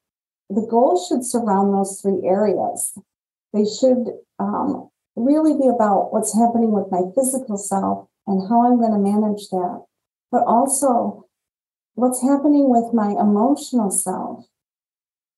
the 0.48 0.66
goals 0.68 1.06
should 1.06 1.24
surround 1.24 1.72
those 1.72 2.00
three 2.00 2.20
areas. 2.24 2.98
They 3.52 3.64
should 3.64 4.06
um, 4.38 4.90
really 5.16 5.54
be 5.54 5.68
about 5.68 6.12
what's 6.12 6.36
happening 6.36 6.72
with 6.72 6.90
my 6.90 7.02
physical 7.14 7.56
self 7.56 8.08
and 8.26 8.48
how 8.48 8.66
I'm 8.66 8.78
going 8.78 8.92
to 8.92 8.98
manage 8.98 9.48
that, 9.50 9.84
but 10.30 10.44
also 10.46 11.26
what's 11.94 12.22
happening 12.22 12.70
with 12.70 12.94
my 12.94 13.10
emotional 13.20 13.90
self 13.90 14.46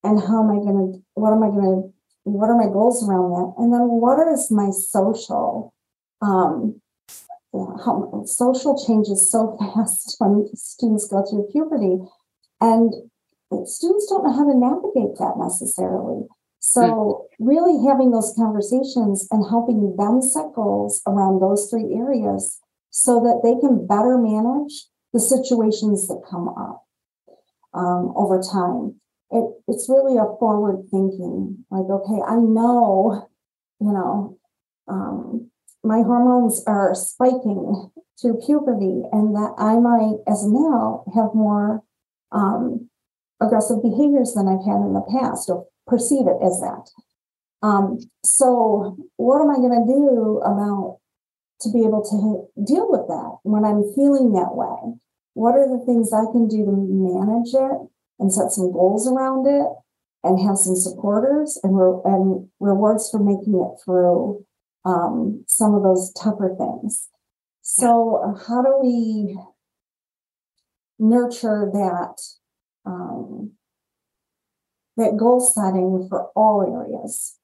and 0.03 0.19
how 0.19 0.43
am 0.43 0.51
I 0.51 0.63
going 0.63 0.93
to, 0.93 1.03
what 1.13 1.33
am 1.33 1.43
I 1.43 1.49
going 1.49 1.63
to, 1.63 1.93
what 2.23 2.49
are 2.49 2.57
my 2.57 2.71
goals 2.71 3.07
around 3.07 3.31
that? 3.31 3.53
And 3.57 3.73
then 3.73 3.81
what 3.81 4.19
is 4.31 4.51
my 4.51 4.69
social, 4.71 5.73
um, 6.21 6.81
how 7.53 8.23
social 8.25 8.83
changes 8.85 9.29
so 9.29 9.57
fast 9.59 10.15
when 10.19 10.47
students 10.55 11.07
go 11.07 11.23
through 11.25 11.49
puberty. 11.51 11.99
And 12.59 12.93
students 13.65 14.07
don't 14.09 14.23
know 14.23 14.33
how 14.33 14.49
to 14.49 14.57
navigate 14.57 15.17
that 15.19 15.35
necessarily. 15.37 16.27
So, 16.59 17.27
hmm. 17.37 17.45
really 17.45 17.85
having 17.85 18.11
those 18.11 18.33
conversations 18.37 19.27
and 19.31 19.45
helping 19.49 19.95
them 19.97 20.21
set 20.21 20.53
goals 20.55 21.01
around 21.05 21.41
those 21.41 21.69
three 21.69 21.93
areas 21.93 22.59
so 22.89 23.19
that 23.19 23.41
they 23.43 23.59
can 23.59 23.85
better 23.85 24.17
manage 24.17 24.87
the 25.11 25.19
situations 25.19 26.07
that 26.07 26.23
come 26.29 26.47
up 26.47 26.85
um, 27.73 28.13
over 28.15 28.41
time. 28.41 28.99
It, 29.31 29.45
it's 29.67 29.89
really 29.89 30.17
a 30.17 30.37
forward 30.39 30.85
thinking, 30.89 31.65
like, 31.69 31.89
okay, 31.89 32.21
I 32.25 32.35
know, 32.35 33.27
you 33.81 33.91
know, 33.91 34.37
um, 34.87 35.51
my 35.83 36.01
hormones 36.01 36.63
are 36.65 36.95
spiking 36.95 37.91
through 38.19 38.41
puberty, 38.45 39.03
and 39.11 39.35
that 39.35 39.53
I 39.57 39.75
might, 39.79 40.23
as 40.27 40.43
a 40.43 40.49
male, 40.49 41.03
have 41.13 41.35
more 41.35 41.83
um, 42.31 42.89
aggressive 43.41 43.81
behaviors 43.83 44.33
than 44.33 44.47
I've 44.47 44.65
had 44.65 44.79
in 44.79 44.93
the 44.93 45.05
past, 45.11 45.49
or 45.49 45.67
perceive 45.87 46.27
it 46.27 46.37
as 46.41 46.61
that. 46.61 46.89
Um, 47.61 47.99
so, 48.23 48.97
what 49.17 49.41
am 49.41 49.49
I 49.49 49.55
going 49.55 49.75
to 49.75 49.93
do 49.93 50.39
about 50.39 50.99
to 51.61 51.71
be 51.71 51.79
able 51.79 52.03
to 52.03 52.63
deal 52.63 52.89
with 52.89 53.07
that 53.07 53.37
when 53.43 53.65
I'm 53.65 53.83
feeling 53.95 54.31
that 54.33 54.55
way? 54.55 54.95
What 55.33 55.55
are 55.55 55.67
the 55.67 55.83
things 55.85 56.13
I 56.13 56.31
can 56.31 56.47
do 56.47 56.63
to 56.65 56.71
manage 56.71 57.53
it 57.53 57.89
and 58.19 58.31
set 58.31 58.51
some 58.51 58.71
goals 58.71 59.07
around 59.07 59.47
it 59.47 59.67
and 60.23 60.39
have 60.47 60.57
some 60.57 60.75
supporters 60.75 61.59
and, 61.63 61.77
re- 61.77 62.01
and 62.05 62.47
rewards 62.59 63.09
for 63.09 63.19
making 63.19 63.55
it 63.55 63.83
through 63.83 64.45
um, 64.85 65.43
some 65.47 65.73
of 65.73 65.83
those 65.83 66.11
tougher 66.13 66.55
things? 66.57 67.07
So, 67.61 68.17
uh, 68.17 68.45
how 68.47 68.61
do 68.61 68.79
we 68.81 69.37
nurture 70.99 71.69
that 71.73 72.21
um, 72.85 73.51
that 74.97 75.17
goal 75.17 75.39
setting 75.39 76.07
for 76.09 76.29
all 76.35 76.61
areas. 76.61 77.35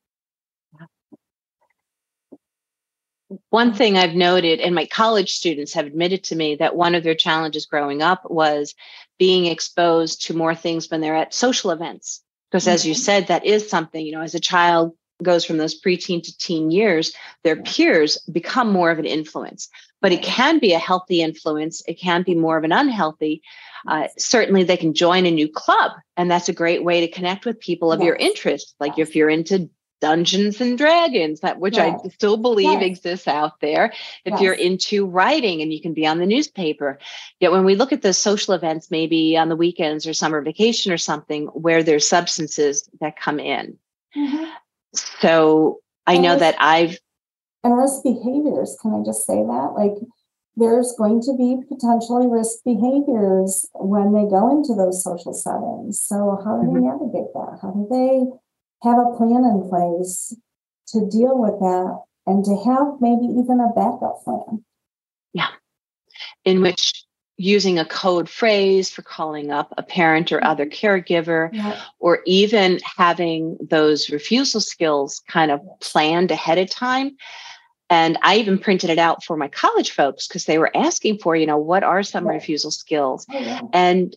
One 3.50 3.74
thing 3.74 3.96
I've 3.96 4.16
noted, 4.16 4.60
and 4.60 4.74
my 4.74 4.88
college 4.88 5.34
students 5.34 5.74
have 5.74 5.86
admitted 5.86 6.24
to 6.26 6.36
me 6.36 6.56
that 6.56 6.76
one 6.76 6.96
of 6.96 7.04
their 7.04 7.16
challenges 7.16 7.68
growing 7.68 8.02
up 8.02 8.24
was 8.30 8.74
being 9.20 9.46
exposed 9.46 10.26
to 10.26 10.34
more 10.34 10.56
things 10.56 10.90
when 10.90 11.02
they're 11.02 11.16
at 11.16 11.34
social 11.34 11.70
events. 11.70 12.24
Because 12.50 12.68
as 12.68 12.88
you 12.88 12.94
mm-hmm. 12.94 13.02
said, 13.02 13.28
that 13.28 13.46
is 13.46 13.70
something, 13.70 14.04
you 14.04 14.14
know, 14.14 14.22
as 14.22 14.34
a 14.34 14.40
child 14.40 14.94
goes 15.22 15.46
from 15.46 15.58
those 15.58 15.80
preteen 15.80 16.24
to 16.24 16.38
teen 16.38 16.72
years, 16.72 17.14
their 17.44 17.62
peers 17.62 18.18
become 18.32 18.72
more 18.72 18.92
of 18.92 19.00
an 19.00 19.06
influence. 19.06 19.70
But 20.02 20.14
it 20.14 20.24
can 20.24 20.60
be 20.60 20.74
a 20.74 20.80
healthy 20.80 21.22
influence, 21.22 21.82
it 21.88 21.96
can 22.00 22.24
be 22.24 22.36
more 22.36 22.58
of 22.58 22.64
an 22.64 22.72
unhealthy. 22.72 23.42
Uh, 23.88 24.08
certainly 24.18 24.64
they 24.64 24.78
can 24.78 24.94
join 24.94 25.26
a 25.26 25.32
new 25.32 25.48
club 25.48 25.92
and 26.18 26.30
that's 26.30 26.50
a 26.50 26.54
great 26.54 26.84
way 26.84 27.00
to 27.02 27.12
connect 27.12 27.46
with 27.46 27.60
people 27.60 27.92
of 27.92 28.00
yes. 28.00 28.08
your 28.08 28.16
interest 28.18 28.76
like 28.82 28.98
yes. 28.98 29.08
if 29.08 29.16
you're 29.16 29.30
into 29.30 29.70
dungeons 30.02 30.62
and 30.62 30.78
dragons 30.78 31.42
that 31.42 31.60
which 31.60 31.76
yes. 31.76 32.00
i 32.04 32.10
still 32.10 32.38
believe 32.38 32.82
exists 32.82 33.28
out 33.28 33.60
there. 33.60 33.94
If 34.26 34.40
you're 34.40 34.54
into 34.54 35.06
writing 35.06 35.62
and 35.62 35.74
you 35.74 35.82
can 35.82 35.94
be 35.94 36.08
on 36.08 36.20
the 36.20 36.26
newspaper. 36.26 37.00
Yet 37.40 37.52
when 37.52 37.66
we 37.66 37.76
look 37.76 37.92
at 37.92 38.02
those 38.02 38.18
social 38.18 38.54
events 38.54 38.92
maybe 38.92 39.38
on 39.38 39.50
the 39.50 39.56
weekends 39.56 40.08
or 40.08 40.14
summer 40.14 40.42
vacation 40.42 40.92
or 40.92 40.98
something 40.98 41.48
where 41.48 41.84
there's 41.84 42.08
substances 42.08 42.90
that 43.02 43.20
come 43.20 43.40
in. 43.40 43.78
Mm-hmm. 44.16 44.46
So 44.94 45.80
i 46.08 46.18
know 46.18 46.38
that 46.38 46.56
i've 46.60 46.98
and 47.64 47.78
risk 47.78 48.04
behaviors 48.04 48.78
can 48.82 48.94
i 48.94 49.04
just 49.06 49.26
say 49.26 49.36
that 49.36 49.74
like 49.76 49.94
there's 50.60 50.94
going 50.98 51.22
to 51.22 51.34
be 51.38 51.58
potentially 51.70 52.28
risk 52.28 52.60
behaviors 52.66 53.66
when 53.74 54.14
they 54.14 54.28
go 54.30 54.52
into 54.52 54.76
those 54.76 55.02
social 55.02 55.34
settings. 55.34 56.02
So, 56.02 56.42
how 56.44 56.58
do 56.58 56.68
mm-hmm. 56.68 56.74
they 56.76 56.82
navigate 56.82 57.34
that? 57.34 57.60
How 57.62 57.72
do 57.72 57.88
they 57.90 58.28
have 58.84 59.00
a 59.00 59.16
plan 59.16 59.46
in 59.48 59.70
place 59.70 60.36
to 60.90 61.08
deal 61.10 61.40
with 61.40 61.60
that 61.60 62.04
and 62.28 62.44
to 62.44 62.56
have 62.68 63.00
maybe 63.00 63.26
even 63.26 63.60
a 63.64 63.72
backup 63.74 64.22
plan? 64.24 64.66
Yeah. 65.34 65.50
In 66.44 66.62
which 66.62 67.06
using 67.40 67.80
a 67.80 67.86
code 67.86 68.30
phrase 68.30 68.90
for 68.90 69.02
calling 69.02 69.50
up 69.50 69.74
a 69.78 69.84
parent 69.84 70.32
or 70.32 70.44
other 70.44 70.66
mm-hmm. 70.66 70.86
caregiver, 70.86 71.50
yeah. 71.54 71.80
or 72.00 72.20
even 72.26 72.80
having 72.98 73.58
those 73.62 74.10
refusal 74.10 74.62
skills 74.62 75.22
kind 75.28 75.50
of 75.50 75.62
planned 75.80 76.32
ahead 76.32 76.58
of 76.58 76.70
time 76.70 77.16
and 77.90 78.18
I 78.22 78.38
even 78.38 78.60
printed 78.60 78.92
it 78.92 79.00
out 79.00 79.24
for 79.24 79.36
my 79.36 79.48
college 79.48 79.92
folks 79.92 80.28
because 80.28 80.46
they 80.46 80.60
were 80.60 80.76
asking 80.76 81.20
for, 81.20 81.36
you 81.36 81.48
know, 81.48 81.58
what 81.58 81.84
are 81.84 82.04
some 82.04 82.28
right. 82.28 82.36
refusal 82.36 82.72
skills? 82.72 83.26
Oh, 83.32 83.38
yeah. 83.38 83.62
And 83.74 84.16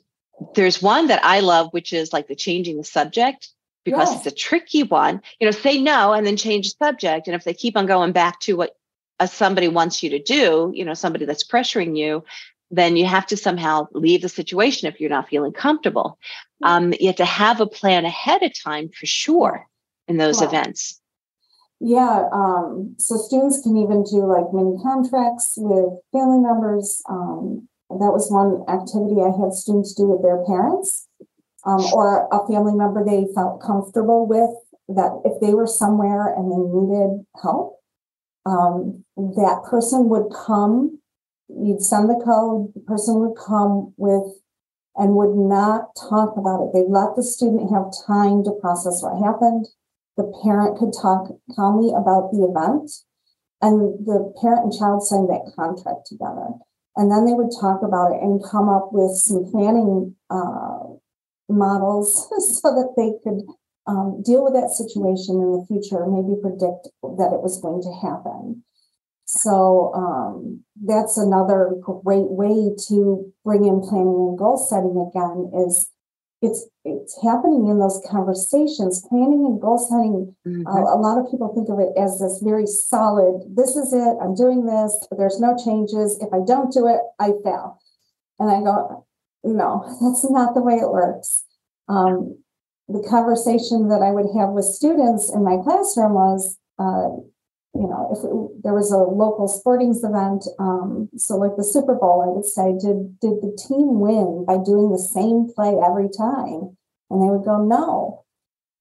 there's 0.55 0.83
one 0.83 1.07
that 1.07 1.25
I 1.25 1.41
love, 1.41 1.73
which 1.73 1.93
is 1.93 2.13
like 2.13 2.29
the 2.29 2.35
changing 2.35 2.77
the 2.77 2.85
subject 2.85 3.49
because 3.85 4.11
yes. 4.11 4.19
it's 4.19 4.35
a 4.35 4.37
tricky 4.37 4.83
one. 4.83 5.23
You 5.41 5.47
know, 5.47 5.53
say 5.53 5.81
no 5.81 6.13
and 6.13 6.27
then 6.27 6.37
change 6.37 6.75
the 6.75 6.85
subject. 6.85 7.27
And 7.29 7.35
if 7.35 7.45
they 7.45 7.55
keep 7.55 7.77
on 7.77 7.87
going 7.87 8.13
back 8.13 8.41
to 8.41 8.57
what 8.57 8.77
uh, 9.19 9.27
somebody 9.27 9.69
wants 9.69 10.03
you 10.03 10.11
to 10.11 10.23
do, 10.23 10.73
you 10.75 10.85
know, 10.85 10.95
somebody 10.95 11.25
that's 11.25 11.45
pressuring 11.45 11.97
you, 11.97 12.25
then 12.73 12.97
you 12.97 13.07
have 13.07 13.27
to 13.27 13.37
somehow 13.37 13.87
leave 13.93 14.23
the 14.23 14.29
situation 14.29 14.89
if 14.89 15.01
you're 15.01 15.11
not 15.11 15.29
feeling 15.29 15.53
comfortable. 15.53 16.19
Um, 16.63 16.93
you 16.99 17.07
have 17.07 17.17
to 17.17 17.25
have 17.25 17.61
a 17.61 17.67
plan 17.67 18.05
ahead 18.05 18.43
of 18.43 18.53
time 18.61 18.89
for 18.89 19.07
sure 19.07 19.67
in 20.09 20.17
those 20.17 20.43
events. 20.43 21.01
Yeah, 21.81 22.29
um, 22.33 22.95
so 22.99 23.17
students 23.17 23.61
can 23.63 23.77
even 23.77 24.05
do 24.05 24.25
like 24.25 24.53
mini 24.53 24.77
contracts 24.83 25.55
with 25.57 25.93
family 26.13 26.39
members. 26.39 27.03
Um, 27.09 27.69
that 27.91 28.13
was 28.13 28.31
one 28.31 28.65
activity 28.69 29.21
I 29.21 29.37
had 29.37 29.53
students 29.53 29.93
do 29.95 30.07
with 30.07 30.23
their 30.23 30.45
parents 30.47 31.07
um, 31.65 31.81
or 31.93 32.29
a 32.33 32.47
family 32.47 32.75
member 32.75 33.05
they 33.05 33.27
felt 33.35 33.63
comfortable 33.63 34.27
with 34.27 34.51
that 34.89 35.21
if 35.25 35.41
they 35.41 35.55
were 35.55 35.67
somewhere 35.67 36.35
and 36.35 36.51
they 36.51 36.57
needed 36.57 37.27
help, 37.41 37.79
um, 38.47 39.05
that 39.17 39.63
person 39.69 40.09
would 40.09 40.33
come, 40.33 40.99
you'd 41.57 41.83
send 41.83 42.09
the 42.09 42.21
code, 42.25 42.73
the 42.75 42.81
person 42.81 43.21
would 43.21 43.37
come 43.37 43.95
with 43.97 44.39
and 44.97 45.17
would 45.17 45.35
not 45.35 45.97
talk 45.97 46.37
about 46.37 46.63
it. 46.63 46.73
They 46.75 46.85
let 46.87 47.17
the 47.17 47.23
student 47.23 47.73
have 47.73 47.93
time 48.07 48.45
to 48.45 48.59
process 48.61 49.03
what 49.03 49.23
happened. 49.25 49.67
The 50.17 50.31
parent 50.45 50.79
could 50.79 50.93
talk 50.93 51.33
calmly 51.57 51.91
about 51.91 52.33
the 52.33 52.45
event 52.45 52.91
and 53.63 54.07
the 54.07 54.35
parent 54.41 54.65
and 54.65 54.73
child 54.73 55.03
signed 55.07 55.31
that 55.31 55.53
contract 55.57 56.07
together. 56.07 56.49
And 56.97 57.11
then 57.11 57.25
they 57.25 57.33
would 57.33 57.55
talk 57.59 57.81
about 57.83 58.13
it 58.13 58.21
and 58.21 58.45
come 58.45 58.69
up 58.69 58.93
with 58.93 59.17
some 59.17 59.51
planning 59.51 60.15
uh, 60.29 61.01
models 61.49 62.29
so 62.61 62.69
that 62.75 62.93
they 62.97 63.17
could 63.25 63.41
um, 63.87 64.23
deal 64.23 64.45
with 64.45 64.55
that 64.55 64.71
situation 64.71 65.41
in 65.41 65.53
the 65.53 65.65
future 65.67 66.07
maybe 66.07 66.39
predict 66.41 66.87
that 67.19 67.35
it 67.35 67.43
was 67.43 67.59
going 67.61 67.83
to 67.83 67.91
happen 67.99 68.63
so 69.35 69.93
um, 69.95 70.63
that's 70.85 71.17
another 71.17 71.73
great 71.81 72.29
way 72.29 72.77
to 72.89 73.33
bring 73.45 73.65
in 73.65 73.81
planning 73.81 74.29
and 74.29 74.39
goal 74.39 74.59
setting 74.59 75.09
again 75.09 75.51
is 75.67 75.89
it's 76.43 76.69
it's 76.85 77.17
happening 77.23 77.69
in 77.69 77.79
those 77.79 78.05
conversations. 78.11 79.07
Planning 79.09 79.47
and 79.47 79.59
goal 79.59 79.79
setting 79.79 80.37
mm-hmm. 80.47 80.67
uh, 80.67 80.95
a 80.95 81.01
lot 81.01 81.17
of 81.17 81.31
people 81.31 81.55
think 81.55 81.71
of 81.71 81.81
it 81.81 81.97
as 81.99 82.21
this 82.21 82.43
very 82.45 82.67
solid 82.67 83.41
this 83.57 83.75
is 83.75 83.95
it 83.95 84.17
i'm 84.21 84.35
doing 84.35 84.67
this 84.67 84.99
there's 85.17 85.41
no 85.41 85.57
changes 85.57 86.19
if 86.21 86.29
i 86.35 86.45
don't 86.47 86.73
do 86.73 86.87
it 86.87 87.01
i 87.19 87.33
fail. 87.43 87.81
And 88.39 88.51
i 88.51 88.61
go 88.61 89.07
no 89.45 89.81
that's 90.03 90.29
not 90.31 90.53
the 90.53 90.63
way 90.63 90.75
it 90.75 90.93
works. 90.93 91.45
Um, 91.89 92.37
the 92.87 93.07
conversation 93.09 93.89
that 93.89 94.03
i 94.03 94.11
would 94.13 94.29
have 94.37 94.51
with 94.51 94.67
students 94.67 95.33
in 95.33 95.43
my 95.43 95.57
classroom 95.65 96.13
was 96.13 96.59
uh, 96.79 97.17
you 97.75 97.89
know, 97.89 98.13
if 98.13 98.21
it, 98.21 98.63
there 98.63 98.75
was 98.75 98.93
a 98.93 98.99
local 98.99 99.49
sporting 99.49 99.97
event, 99.97 100.45
um, 100.59 101.09
so 101.17 101.37
like 101.37 101.57
the 101.57 101.65
Super 101.65 101.95
Bowl, 101.95 102.21
I 102.21 102.29
would 102.29 102.45
say, 102.45 102.77
did 102.77 103.17
did 103.21 103.41
the 103.41 103.57
team 103.57 103.97
win 103.97 104.45
by 104.45 104.61
doing 104.61 104.93
the 104.93 105.01
same 105.01 105.49
play 105.49 105.81
every 105.81 106.13
time? 106.13 106.77
And 107.09 107.25
they 107.25 107.33
would 107.33 107.45
go, 107.45 107.65
no. 107.65 108.25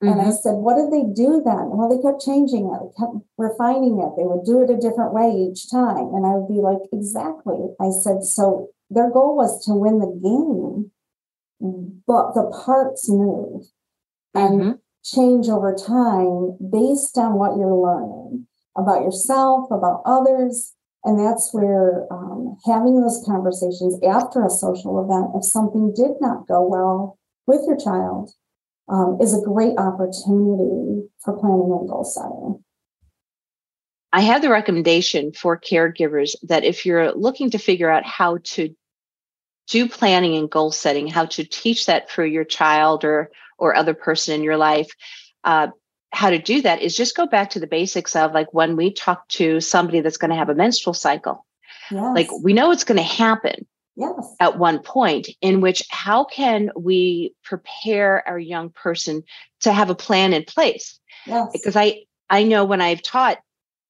Mm-hmm. 0.03 0.11
And 0.11 0.19
I 0.19 0.35
mm-hmm. 0.35 0.43
said, 0.43 0.59
what 0.59 0.75
did 0.75 0.91
they 0.91 1.07
do 1.07 1.39
then? 1.39 1.71
Well, 1.71 1.87
they 1.87 2.03
kept 2.03 2.19
changing 2.19 2.67
it, 2.67 2.79
they 2.83 2.91
kept 2.99 3.15
refining 3.39 4.03
it. 4.03 4.11
They 4.19 4.27
would 4.27 4.43
do 4.43 4.59
it 4.59 4.67
a 4.67 4.75
different 4.75 5.15
way 5.15 5.31
each 5.39 5.71
time. 5.71 6.11
And 6.11 6.27
I 6.27 6.35
would 6.35 6.51
be 6.51 6.59
like, 6.59 6.83
exactly. 6.91 7.71
I 7.79 7.95
said, 7.95 8.27
so 8.27 8.75
their 8.91 9.07
goal 9.07 9.39
was 9.39 9.63
to 9.65 9.71
win 9.71 10.03
the 10.03 10.11
game, 10.19 10.91
but 12.03 12.35
the 12.35 12.51
parts 12.51 13.07
move 13.07 13.71
and 14.35 14.59
mm-hmm. 14.59 14.71
change 14.99 15.47
over 15.47 15.71
time 15.71 16.59
based 16.59 17.15
on 17.15 17.39
what 17.39 17.55
you're 17.55 17.71
learning 17.71 18.50
about 18.77 19.01
yourself, 19.01 19.69
about 19.71 20.01
others. 20.05 20.73
And 21.03 21.19
that's 21.19 21.49
where 21.51 22.05
um, 22.11 22.57
having 22.65 23.01
those 23.01 23.23
conversations 23.25 23.99
after 24.07 24.45
a 24.45 24.49
social 24.49 25.03
event, 25.03 25.31
if 25.35 25.43
something 25.43 25.93
did 25.95 26.11
not 26.19 26.47
go 26.47 26.67
well 26.67 27.17
with 27.47 27.61
your 27.67 27.77
child, 27.77 28.31
um, 28.87 29.17
is 29.19 29.33
a 29.33 29.41
great 29.41 29.77
opportunity 29.77 31.07
for 31.23 31.37
planning 31.39 31.75
and 31.79 31.89
goal 31.89 32.03
setting. 32.03 32.63
I 34.13 34.21
have 34.21 34.41
the 34.41 34.49
recommendation 34.49 35.31
for 35.31 35.59
caregivers 35.59 36.35
that 36.43 36.65
if 36.65 36.85
you're 36.85 37.13
looking 37.13 37.49
to 37.51 37.57
figure 37.57 37.89
out 37.89 38.05
how 38.05 38.39
to 38.43 38.75
do 39.67 39.87
planning 39.87 40.35
and 40.35 40.49
goal 40.49 40.71
setting, 40.71 41.07
how 41.07 41.25
to 41.25 41.45
teach 41.45 41.85
that 41.85 42.11
for 42.11 42.25
your 42.25 42.43
child 42.43 43.05
or 43.05 43.31
or 43.57 43.75
other 43.75 43.93
person 43.93 44.35
in 44.35 44.43
your 44.43 44.57
life, 44.57 44.89
uh, 45.43 45.67
how 46.11 46.29
to 46.29 46.39
do 46.39 46.61
that 46.61 46.81
is 46.81 46.95
just 46.95 47.15
go 47.15 47.25
back 47.25 47.51
to 47.51 47.59
the 47.59 47.67
basics 47.67 48.15
of 48.15 48.33
like 48.33 48.53
when 48.53 48.75
we 48.75 48.93
talk 48.93 49.27
to 49.29 49.59
somebody 49.61 50.01
that's 50.01 50.17
going 50.17 50.29
to 50.29 50.35
have 50.35 50.49
a 50.49 50.55
menstrual 50.55 50.93
cycle 50.93 51.45
yes. 51.89 52.15
like 52.15 52.29
we 52.43 52.53
know 52.53 52.71
it's 52.71 52.83
going 52.83 52.97
to 52.97 53.03
happen 53.03 53.65
yes. 53.95 54.35
at 54.39 54.59
one 54.59 54.79
point 54.79 55.29
in 55.41 55.61
which 55.61 55.83
how 55.89 56.23
can 56.23 56.69
we 56.75 57.33
prepare 57.43 58.27
our 58.27 58.39
young 58.39 58.69
person 58.69 59.23
to 59.61 59.71
have 59.71 59.89
a 59.89 59.95
plan 59.95 60.33
in 60.33 60.43
place 60.43 60.99
yes. 61.25 61.49
because 61.53 61.75
i 61.75 62.03
i 62.29 62.43
know 62.43 62.65
when 62.65 62.81
i've 62.81 63.01
taught 63.01 63.37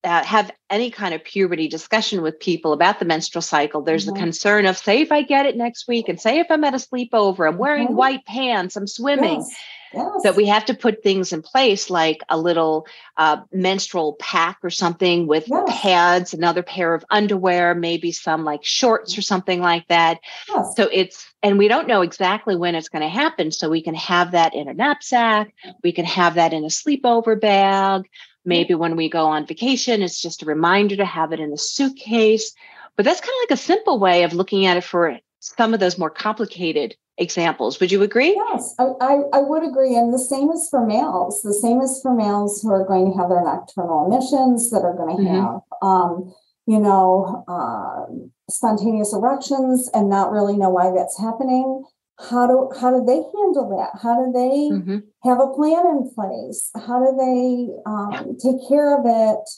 uh, 0.04 0.24
have 0.24 0.52
any 0.70 0.90
kind 0.90 1.14
of 1.14 1.24
puberty 1.24 1.68
discussion 1.68 2.22
with 2.24 2.40
people 2.40 2.74
about 2.74 2.98
the 2.98 3.06
menstrual 3.06 3.42
cycle, 3.42 3.84
there's 3.84 4.06
mm-hmm. 4.06 4.16
the 4.16 4.20
concern 4.20 4.66
of 4.66 4.76
say 4.76 5.02
if 5.02 5.12
I 5.12 5.22
get 5.22 5.46
it 5.46 5.56
next 5.56 5.88
week, 5.88 6.10
and 6.10 6.20
say 6.20 6.40
if 6.40 6.48
I'm 6.50 6.64
at 6.64 6.74
a 6.74 6.78
sleepover, 6.78 7.48
I'm 7.48 7.60
wearing 7.60 7.90
mm-hmm. 7.90 7.98
white 7.98 8.26
pants, 8.26 8.76
I'm 8.76 8.88
swimming. 8.88 9.42
Yes. 9.42 9.56
Yes. 9.94 10.24
That 10.24 10.36
we 10.36 10.46
have 10.48 10.66
to 10.66 10.74
put 10.74 11.04
things 11.04 11.34
in 11.34 11.42
place 11.42 11.90
like 11.90 12.22
a 12.30 12.38
little 12.38 12.88
uh, 13.18 13.42
menstrual 13.52 14.14
pack 14.20 14.60
or 14.64 14.70
something 14.70 15.28
with 15.28 15.48
yes. 15.48 15.82
pads, 15.82 16.34
another 16.34 16.64
pair 16.64 16.94
of 16.94 17.04
underwear, 17.10 17.76
maybe 17.76 18.12
some 18.12 18.46
like 18.46 18.64
shorts 18.64 19.18
or 19.18 19.22
something 19.22 19.62
like 19.62 19.88
that. 19.90 20.20
Yes. 20.48 20.76
So 20.78 20.90
it's, 20.92 21.32
and 21.44 21.58
we 21.58 21.68
don't 21.68 21.88
know 21.88 22.02
exactly 22.02 22.56
when 22.56 22.76
it's 22.76 22.90
going 22.90 23.02
to 23.02 23.10
happen. 23.10 23.52
So 23.52 23.70
we 23.70 23.82
can 23.82 23.96
have 23.96 24.32
that 24.32 24.56
in 24.56 24.70
a 24.70 24.74
knapsack, 24.74 25.54
we 25.84 25.92
can 25.92 26.06
have 26.06 26.36
that 26.36 26.54
in 26.54 26.64
a 26.64 26.68
sleepover 26.68 27.40
bag. 27.40 28.10
Maybe 28.44 28.74
when 28.74 28.96
we 28.96 29.10
go 29.10 29.26
on 29.26 29.46
vacation, 29.46 30.02
it's 30.02 30.22
just 30.22 30.42
a 30.42 30.46
reminder 30.46 30.96
to 30.96 31.06
have 31.06 31.32
it 31.32 31.40
in 31.40 31.54
a 31.54 31.58
suitcase. 31.58 32.54
But 32.96 33.06
that's 33.06 33.22
kind 33.22 33.30
of 33.30 33.50
like 33.50 33.60
a 33.60 33.62
simple 33.62 34.00
way 34.00 34.24
of 34.24 34.34
looking 34.34 34.66
at 34.66 34.78
it 34.78 34.84
for 34.84 35.08
some 35.42 35.74
of 35.74 35.80
those 35.80 35.98
more 35.98 36.10
complicated 36.10 36.96
examples. 37.18 37.80
Would 37.80 37.92
you 37.92 38.04
agree? 38.04 38.34
Yes, 38.52 38.74
I, 38.80 38.86
I, 39.02 39.14
I, 39.34 39.42
would 39.42 39.64
agree. 39.68 39.96
And 39.96 40.14
the 40.14 40.20
same 40.20 40.50
is 40.50 40.68
for 40.70 40.86
males. 40.86 41.42
The 41.42 41.54
same 41.54 41.82
is 41.82 42.00
for 42.02 42.16
males 42.16 42.62
who 42.62 42.72
are 42.72 42.86
going 42.86 43.12
to 43.12 43.18
have 43.18 43.30
their 43.30 43.44
nocturnal 43.44 44.06
emissions, 44.06 44.70
that 44.72 44.84
are 44.84 44.96
going 44.96 45.18
to 45.18 45.24
mm-hmm. 45.24 45.36
have, 45.36 45.62
um, 45.82 46.34
you 46.68 46.80
know, 46.80 47.44
uh, 47.48 48.06
spontaneous 48.50 49.14
erections 49.14 49.90
and 49.94 50.10
not 50.10 50.32
really 50.32 50.56
know 50.58 50.70
why 50.70 50.92
that's 50.96 51.20
happening 51.20 51.84
how 52.30 52.46
do 52.46 52.70
how 52.80 52.92
do 52.92 53.04
they 53.06 53.16
handle 53.16 53.70
that 53.70 54.00
how 54.02 54.24
do 54.24 54.32
they 54.32 54.70
mm-hmm. 54.70 54.98
have 55.24 55.40
a 55.40 55.48
plan 55.54 55.86
in 55.88 56.12
place 56.14 56.70
how 56.76 57.00
do 57.00 57.16
they 57.18 57.74
um, 57.90 58.12
yeah. 58.12 58.22
take 58.38 58.68
care 58.68 58.98
of 58.98 59.06
it 59.06 59.50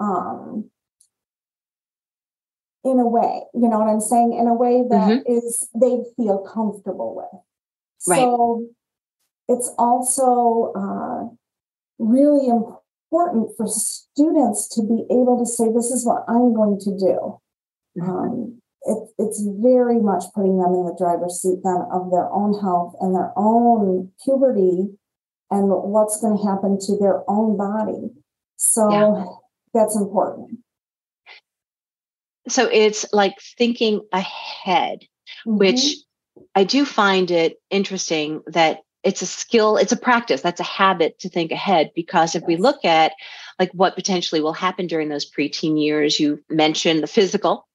um, 0.00 0.69
in 2.84 2.98
a 2.98 3.06
way 3.06 3.42
you 3.54 3.68
know 3.68 3.78
what 3.78 3.88
i'm 3.88 4.00
saying 4.00 4.32
in 4.32 4.46
a 4.46 4.54
way 4.54 4.82
that 4.88 5.08
mm-hmm. 5.08 5.32
is 5.32 5.68
they 5.74 5.98
feel 6.16 6.38
comfortable 6.38 7.14
with 7.14 7.42
right. 8.08 8.18
so 8.20 8.66
it's 9.48 9.72
also 9.78 10.72
uh, 10.76 11.26
really 11.98 12.48
important 12.48 13.50
for 13.56 13.66
students 13.66 14.68
to 14.68 14.82
be 14.82 15.04
able 15.10 15.38
to 15.38 15.46
say 15.46 15.64
this 15.74 15.90
is 15.90 16.06
what 16.06 16.24
i'm 16.28 16.54
going 16.54 16.78
to 16.78 16.90
do 16.98 17.38
mm-hmm. 17.98 18.10
um, 18.10 18.60
it, 18.82 19.08
it's 19.18 19.44
very 19.60 20.00
much 20.00 20.24
putting 20.34 20.58
them 20.58 20.72
in 20.72 20.86
the 20.86 20.96
driver's 20.96 21.42
seat 21.42 21.60
then 21.62 21.84
of 21.92 22.10
their 22.10 22.30
own 22.32 22.58
health 22.60 22.94
and 23.00 23.14
their 23.14 23.32
own 23.36 24.10
puberty 24.24 24.88
and 25.50 25.68
what's 25.68 26.20
going 26.20 26.38
to 26.38 26.46
happen 26.46 26.78
to 26.78 26.96
their 26.96 27.28
own 27.28 27.56
body. 27.56 28.10
So 28.56 28.90
yeah. 28.90 29.24
that's 29.74 29.96
important. 29.96 30.59
So 32.50 32.68
it's 32.70 33.06
like 33.12 33.40
thinking 33.58 34.00
ahead, 34.12 35.00
mm-hmm. 35.46 35.58
which 35.58 35.96
I 36.54 36.64
do 36.64 36.84
find 36.84 37.30
it 37.30 37.60
interesting 37.70 38.42
that 38.48 38.80
it's 39.02 39.22
a 39.22 39.26
skill, 39.26 39.76
it's 39.76 39.92
a 39.92 39.96
practice, 39.96 40.42
that's 40.42 40.60
a 40.60 40.64
habit 40.64 41.18
to 41.20 41.28
think 41.28 41.52
ahead. 41.52 41.90
Because 41.94 42.34
if 42.34 42.42
yes. 42.42 42.48
we 42.48 42.56
look 42.56 42.84
at 42.84 43.12
like 43.58 43.70
what 43.72 43.94
potentially 43.94 44.40
will 44.40 44.52
happen 44.52 44.86
during 44.86 45.08
those 45.08 45.30
preteen 45.30 45.82
years, 45.82 46.20
you 46.20 46.42
mentioned 46.50 47.02
the 47.02 47.06
physical, 47.06 47.66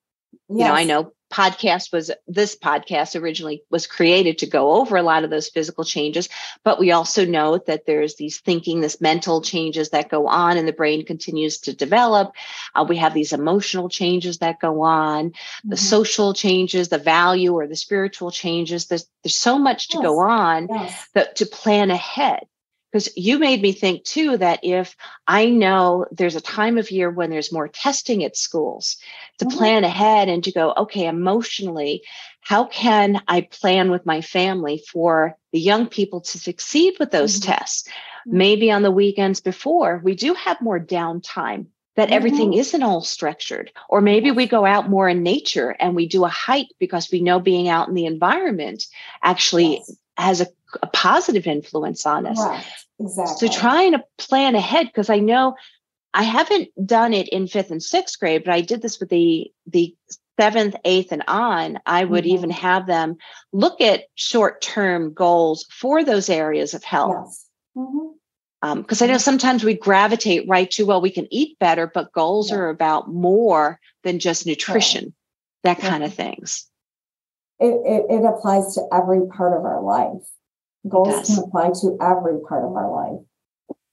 Yes. 0.49 0.59
You 0.59 0.65
know, 0.65 0.73
I 0.73 0.83
know 0.83 1.11
podcast 1.31 1.91
was 1.91 2.11
this 2.27 2.55
podcast 2.55 3.19
originally 3.19 3.63
was 3.69 3.87
created 3.87 4.37
to 4.37 4.45
go 4.45 4.73
over 4.73 4.95
a 4.95 5.03
lot 5.03 5.23
of 5.23 5.29
those 5.29 5.49
physical 5.49 5.83
changes 5.83 6.29
but 6.63 6.79
we 6.79 6.91
also 6.91 7.25
know 7.25 7.57
that 7.65 7.85
there's 7.85 8.15
these 8.15 8.39
thinking 8.39 8.79
this 8.79 9.01
mental 9.01 9.41
changes 9.41 9.89
that 9.89 10.09
go 10.09 10.27
on 10.27 10.57
and 10.57 10.67
the 10.67 10.73
brain 10.73 11.03
continues 11.03 11.57
to 11.59 11.73
develop 11.73 12.31
uh, 12.75 12.85
we 12.87 12.97
have 12.97 13.13
these 13.13 13.33
emotional 13.33 13.89
changes 13.89 14.37
that 14.37 14.59
go 14.59 14.81
on 14.81 15.31
mm-hmm. 15.31 15.69
the 15.69 15.77
social 15.77 16.33
changes 16.33 16.89
the 16.89 16.97
value 16.97 17.53
or 17.53 17.67
the 17.67 17.75
spiritual 17.75 18.29
changes 18.29 18.85
there's, 18.85 19.07
there's 19.23 19.35
so 19.35 19.57
much 19.57 19.89
to 19.89 19.97
yes. 19.97 20.03
go 20.03 20.19
on 20.19 20.67
yes. 20.69 21.07
that 21.13 21.35
to 21.35 21.45
plan 21.45 21.89
ahead 21.89 22.45
because 22.95 23.11
you 23.17 23.39
made 23.39 23.61
me 23.61 23.73
think 23.73 24.05
too 24.05 24.37
that 24.37 24.61
if 24.63 24.95
I 25.27 25.47
know 25.49 26.05
there's 26.11 26.37
a 26.37 26.41
time 26.41 26.77
of 26.77 26.91
year 26.91 27.09
when 27.09 27.29
there's 27.29 27.51
more 27.51 27.67
testing 27.67 28.23
at 28.23 28.37
schools, 28.37 28.95
to 29.39 29.45
mm-hmm. 29.45 29.57
plan 29.57 29.83
ahead 29.83 30.29
and 30.29 30.41
to 30.45 30.53
go, 30.53 30.73
okay, 30.77 31.05
emotionally, 31.05 32.03
how 32.39 32.63
can 32.63 33.21
I 33.27 33.41
plan 33.41 33.91
with 33.91 34.05
my 34.05 34.21
family 34.21 34.81
for 34.89 35.35
the 35.51 35.59
young 35.59 35.87
people 35.87 36.21
to 36.21 36.39
succeed 36.39 36.93
with 36.97 37.11
those 37.11 37.37
mm-hmm. 37.37 37.51
tests? 37.51 37.85
Mm-hmm. 37.85 38.37
Maybe 38.37 38.71
on 38.71 38.81
the 38.81 38.91
weekends 38.91 39.41
before, 39.41 39.99
we 40.01 40.15
do 40.15 40.33
have 40.33 40.61
more 40.61 40.79
downtime 40.79 41.65
that 41.97 42.11
everything 42.11 42.51
mm-hmm. 42.51 42.59
isn't 42.59 42.83
all 42.83 43.01
structured. 43.01 43.73
Or 43.89 43.99
maybe 43.99 44.31
we 44.31 44.47
go 44.47 44.65
out 44.65 44.89
more 44.89 45.09
in 45.09 45.21
nature 45.21 45.75
and 45.77 45.97
we 45.97 46.07
do 46.07 46.23
a 46.23 46.29
hike 46.29 46.69
because 46.79 47.11
we 47.11 47.19
know 47.19 47.41
being 47.41 47.67
out 47.67 47.89
in 47.89 47.93
the 47.93 48.05
environment 48.05 48.85
actually 49.21 49.79
yes. 49.79 49.91
Has 50.17 50.41
a, 50.41 50.47
a, 50.81 50.87
positive 50.87 51.47
influence 51.47 52.05
on 52.05 52.25
us. 52.25 52.39
Right. 52.39 52.65
Exactly. 52.99 53.49
So 53.49 53.59
trying 53.59 53.91
to 53.91 54.03
plan 54.17 54.55
ahead 54.55 54.87
because 54.87 55.09
I 55.09 55.19
know 55.19 55.55
I 56.13 56.23
haven't 56.23 56.69
done 56.85 57.13
it 57.13 57.27
in 57.29 57.47
fifth 57.47 57.71
and 57.71 57.83
sixth 57.83 58.19
grade, 58.19 58.43
but 58.45 58.53
I 58.53 58.61
did 58.61 58.81
this 58.81 58.99
with 58.99 59.09
the 59.09 59.51
the 59.67 59.95
seventh, 60.39 60.75
eighth, 60.85 61.11
and 61.11 61.23
on. 61.27 61.79
I 61.85 62.05
would 62.05 62.23
mm-hmm. 62.23 62.35
even 62.35 62.49
have 62.51 62.87
them 62.87 63.17
look 63.51 63.81
at 63.81 64.05
short 64.15 64.61
term 64.61 65.13
goals 65.13 65.65
for 65.69 66.03
those 66.03 66.29
areas 66.29 66.73
of 66.73 66.83
health. 66.83 67.27
Yes. 67.27 67.45
Mm-hmm 67.77 68.07
because 68.73 69.01
um, 69.01 69.09
I 69.09 69.11
know 69.11 69.17
sometimes 69.17 69.63
we 69.63 69.75
gravitate 69.75 70.47
right 70.47 70.69
to, 70.71 70.85
well, 70.85 71.01
we 71.01 71.11
can 71.11 71.27
eat 71.31 71.59
better, 71.59 71.87
but 71.93 72.11
goals 72.13 72.49
yeah. 72.49 72.57
are 72.57 72.69
about 72.69 73.09
more 73.09 73.79
than 74.03 74.19
just 74.19 74.45
nutrition, 74.45 75.13
that 75.63 75.79
kind 75.79 76.01
yeah. 76.01 76.07
of 76.07 76.13
things. 76.13 76.65
It, 77.59 77.79
it, 77.85 78.05
it, 78.09 78.25
applies 78.25 78.75
to 78.75 78.81
every 78.91 79.25
part 79.27 79.57
of 79.57 79.63
our 79.63 79.81
life. 79.81 80.27
Goals 80.89 81.25
can 81.27 81.43
apply 81.43 81.69
to 81.81 81.97
every 82.01 82.39
part 82.47 82.65
of 82.65 82.75
our 82.75 82.91
life. 82.91 83.21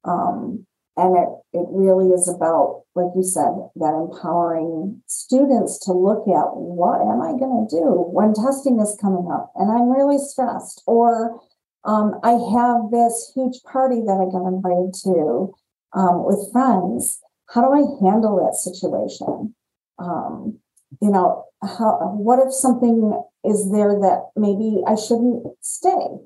Um, 0.04 0.66
and 0.96 1.16
it, 1.16 1.28
it 1.58 1.66
really 1.70 2.12
is 2.12 2.28
about, 2.28 2.82
like 2.94 3.12
you 3.16 3.22
said, 3.22 3.52
that 3.76 3.94
empowering 3.94 5.02
students 5.06 5.78
to 5.86 5.92
look 5.92 6.28
at 6.28 6.52
what 6.52 7.00
am 7.00 7.22
I 7.22 7.38
going 7.38 7.66
to 7.66 7.76
do 7.76 7.86
when 8.12 8.34
testing 8.34 8.78
is 8.80 8.98
coming 9.00 9.30
up 9.32 9.52
and 9.56 9.70
I'm 9.70 9.88
really 9.88 10.18
stressed, 10.18 10.82
or 10.86 11.40
um, 11.84 12.20
I 12.22 12.32
have 12.32 12.90
this 12.90 13.32
huge 13.34 13.62
party 13.64 14.02
that 14.02 14.20
I 14.20 14.30
got 14.30 14.46
invited 14.46 14.94
to 15.04 15.54
um, 15.94 16.24
with 16.24 16.52
friends. 16.52 17.20
How 17.48 17.62
do 17.62 17.72
I 17.72 17.84
handle 18.04 18.36
that 18.36 18.54
situation? 18.54 19.54
Um, 19.98 20.58
you 21.00 21.10
know, 21.10 21.44
how, 21.62 22.14
what 22.16 22.38
if 22.44 22.52
something 22.52 23.22
is 23.44 23.70
there 23.72 23.98
that 24.00 24.30
maybe 24.36 24.82
I 24.86 24.94
shouldn't 24.94 25.44
stay? 25.60 26.18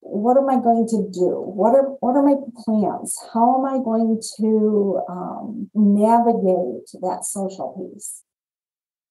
what 0.00 0.36
am 0.36 0.48
I 0.48 0.60
going 0.60 0.86
to 0.88 1.08
do? 1.12 1.42
What 1.44 1.74
are 1.74 1.84
what 2.00 2.16
are 2.16 2.22
my 2.22 2.36
plans? 2.64 3.16
How 3.32 3.58
am 3.58 3.64
I 3.64 3.82
going 3.82 4.20
to 4.38 5.00
um, 5.08 5.70
navigate 5.74 6.90
that 7.02 7.24
social 7.24 7.92
piece? 7.94 8.22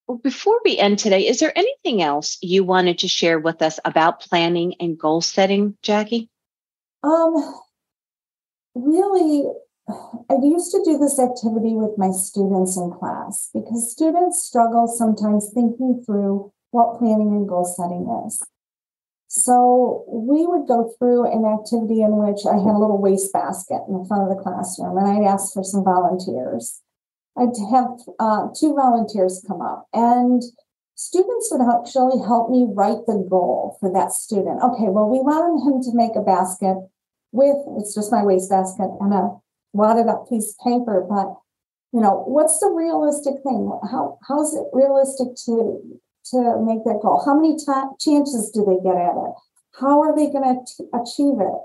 Well, 0.07 0.17
before 0.17 0.59
we 0.65 0.77
end 0.77 0.97
today, 0.97 1.27
is 1.27 1.39
there 1.39 1.57
anything 1.57 2.01
else 2.01 2.37
you 2.41 2.63
wanted 2.63 2.97
to 2.99 3.07
share 3.07 3.39
with 3.39 3.61
us 3.61 3.79
about 3.85 4.21
planning 4.21 4.73
and 4.79 4.97
goal 4.97 5.21
setting, 5.21 5.77
Jackie? 5.83 6.29
Um, 7.03 7.35
really, 8.73 9.45
I 9.89 10.35
used 10.41 10.71
to 10.71 10.83
do 10.85 10.97
this 10.97 11.19
activity 11.19 11.73
with 11.73 11.97
my 11.97 12.11
students 12.11 12.77
in 12.77 12.91
class 12.91 13.49
because 13.53 13.91
students 13.91 14.43
struggle 14.43 14.87
sometimes 14.87 15.49
thinking 15.53 16.03
through 16.05 16.51
what 16.71 16.99
planning 16.99 17.29
and 17.29 17.49
goal 17.49 17.65
setting 17.65 18.05
is. 18.27 18.41
So 19.27 20.05
we 20.07 20.45
would 20.45 20.67
go 20.67 20.93
through 20.97 21.25
an 21.31 21.45
activity 21.45 22.01
in 22.01 22.17
which 22.17 22.45
I 22.45 22.57
had 22.57 22.73
a 22.73 22.81
little 22.81 23.01
waste 23.01 23.33
basket 23.33 23.81
in 23.87 23.97
the 23.97 24.05
front 24.05 24.29
of 24.29 24.35
the 24.35 24.41
classroom 24.41 24.97
and 24.97 25.07
I'd 25.07 25.29
ask 25.29 25.53
for 25.53 25.63
some 25.63 25.83
volunteers. 25.83 26.81
I'd 27.37 27.53
have 27.71 27.97
uh, 28.19 28.47
two 28.59 28.73
volunteers 28.73 29.43
come 29.47 29.61
up 29.61 29.87
and 29.93 30.41
students 30.95 31.49
would 31.51 31.61
actually 31.61 32.21
help 32.25 32.49
me 32.49 32.67
write 32.69 33.05
the 33.05 33.25
goal 33.29 33.77
for 33.79 33.91
that 33.93 34.11
student. 34.11 34.61
Okay, 34.61 34.89
well, 34.89 35.09
we 35.09 35.21
wanted 35.21 35.61
him 35.65 35.81
to 35.81 35.97
make 35.97 36.15
a 36.15 36.25
basket 36.25 36.77
with, 37.31 37.57
it's 37.77 37.93
just 37.93 38.11
my 38.11 38.23
waste 38.23 38.49
basket 38.49 38.89
and 38.99 39.13
a 39.13 39.37
wadded 39.73 40.07
up 40.07 40.29
piece 40.29 40.55
of 40.55 40.65
paper, 40.65 41.05
but 41.07 41.35
you 41.91 42.01
know, 42.01 42.23
what's 42.27 42.59
the 42.59 42.69
realistic 42.69 43.41
thing? 43.43 43.71
How, 43.89 44.19
how 44.27 44.41
is 44.41 44.53
it 44.53 44.65
realistic 44.73 45.35
to 45.45 45.81
to 46.31 46.61
make 46.61 46.83
that 46.85 46.99
goal? 47.01 47.23
How 47.25 47.33
many 47.33 47.57
t- 47.57 47.65
chances 47.99 48.51
do 48.51 48.63
they 48.63 48.77
get 48.83 48.97
at 48.97 49.17
it? 49.17 49.33
How 49.79 50.01
are 50.01 50.15
they 50.15 50.29
going 50.29 50.45
to 50.45 50.83
achieve 50.93 51.41
it? 51.41 51.61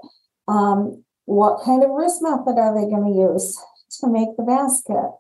Um, 0.49 1.05
what 1.27 1.65
kind 1.65 1.83
of 1.83 1.91
risk 1.91 2.23
method 2.23 2.57
are 2.57 2.75
they 2.75 2.89
going 2.89 3.13
to 3.13 3.19
use 3.19 3.61
to 4.01 4.09
make 4.09 4.37
the 4.37 4.43
basket? 4.43 5.11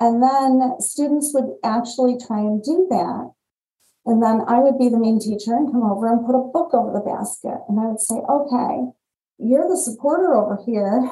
And 0.00 0.22
then 0.22 0.80
students 0.80 1.32
would 1.34 1.56
actually 1.64 2.16
try 2.18 2.38
and 2.38 2.62
do 2.62 2.86
that. 2.90 3.32
And 4.06 4.22
then 4.22 4.42
I 4.48 4.58
would 4.60 4.78
be 4.78 4.88
the 4.88 4.98
main 4.98 5.20
teacher 5.20 5.54
and 5.54 5.70
come 5.70 5.82
over 5.82 6.10
and 6.10 6.24
put 6.24 6.38
a 6.38 6.50
book 6.50 6.72
over 6.72 6.92
the 6.92 7.04
basket. 7.04 7.58
And 7.68 7.78
I 7.78 7.86
would 7.86 8.00
say, 8.00 8.14
okay, 8.14 8.88
you're 9.38 9.68
the 9.68 9.76
supporter 9.76 10.34
over 10.34 10.62
here. 10.64 11.10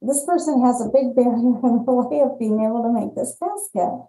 This 0.00 0.24
person 0.24 0.64
has 0.64 0.80
a 0.80 0.88
big 0.88 1.14
barrier 1.16 1.58
in 1.62 1.84
the 1.84 1.92
way 1.92 2.20
of 2.20 2.38
being 2.38 2.64
able 2.64 2.82
to 2.82 2.92
make 2.92 3.14
this 3.14 3.36
basket. 3.40 4.06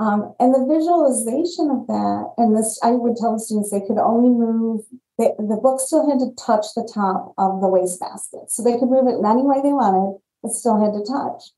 Um, 0.00 0.34
and 0.40 0.52
the 0.52 0.66
visualization 0.66 1.70
of 1.70 1.86
that, 1.86 2.34
and 2.36 2.56
this, 2.56 2.80
I 2.82 2.90
would 2.90 3.16
tell 3.16 3.34
the 3.34 3.38
students 3.38 3.70
they 3.70 3.86
could 3.86 3.98
only 3.98 4.30
move, 4.30 4.82
they, 5.18 5.30
the 5.38 5.60
book 5.62 5.78
still 5.78 6.08
had 6.08 6.18
to 6.18 6.34
touch 6.34 6.66
the 6.74 6.88
top 6.92 7.34
of 7.38 7.60
the 7.60 7.68
wastebasket. 7.68 8.50
So 8.50 8.64
they 8.64 8.78
could 8.78 8.90
move 8.90 9.06
it 9.06 9.20
in 9.20 9.26
any 9.26 9.42
way 9.42 9.62
they 9.62 9.72
wanted, 9.72 10.18
but 10.42 10.50
still 10.50 10.80
had 10.82 10.90
to 10.90 11.06
touch. 11.06 11.54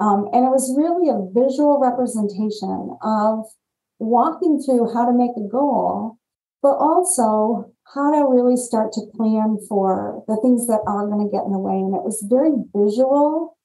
Um, 0.00 0.30
and 0.32 0.46
it 0.46 0.50
was 0.50 0.74
really 0.74 1.12
a 1.12 1.22
visual 1.30 1.78
representation 1.78 2.96
of 3.02 3.44
walking 4.00 4.58
through 4.58 4.92
how 4.92 5.04
to 5.04 5.12
make 5.12 5.36
a 5.36 5.46
goal, 5.46 6.18
but 6.62 6.74
also 6.74 7.70
how 7.94 8.10
to 8.10 8.28
really 8.28 8.56
start 8.56 8.92
to 8.92 9.06
plan 9.16 9.58
for 9.68 10.22
the 10.28 10.36
things 10.42 10.66
that 10.66 10.80
are 10.86 11.06
going 11.06 11.26
to 11.26 11.30
get 11.30 11.44
in 11.44 11.52
the 11.52 11.58
way. 11.58 11.74
And 11.74 11.94
it 11.94 12.04
was 12.04 12.24
very 12.28 12.52
visual 12.74 13.56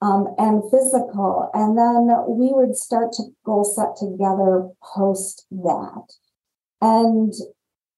um, 0.00 0.34
and 0.38 0.62
physical. 0.70 1.50
And 1.52 1.76
then 1.76 2.08
we 2.28 2.52
would 2.52 2.76
start 2.76 3.12
to 3.14 3.24
goal 3.44 3.64
set 3.64 3.96
together 3.96 4.68
post 4.82 5.46
that. 5.50 6.06
And 6.80 7.32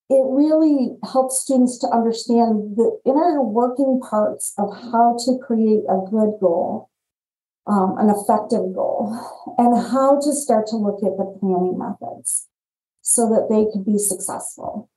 it 0.09 0.25
really 0.27 0.97
helps 1.05 1.39
students 1.39 1.79
to 1.79 1.87
understand 1.89 2.77
the 2.77 2.99
inner 3.07 3.41
working 3.43 4.01
parts 4.01 4.55
of 4.59 4.75
how 4.75 5.17
to 5.25 5.39
create 5.39 5.85
a 5.89 6.03
good 6.11 6.35
goal, 6.41 6.91
um, 7.69 7.95
an 7.99 8.11
effective 8.11 8.75
goal, 8.75 9.15
and 9.57 9.77
how 9.93 10.19
to 10.21 10.33
start 10.33 10.67
to 10.69 10.77
look 10.77 10.99
at 11.05 11.17
the 11.17 11.37
planning 11.39 11.79
methods 11.79 12.49
so 13.03 13.29
that 13.29 13.47
they 13.49 13.71
could 13.71 13.87
be 13.87 13.99
successful. 13.99 14.91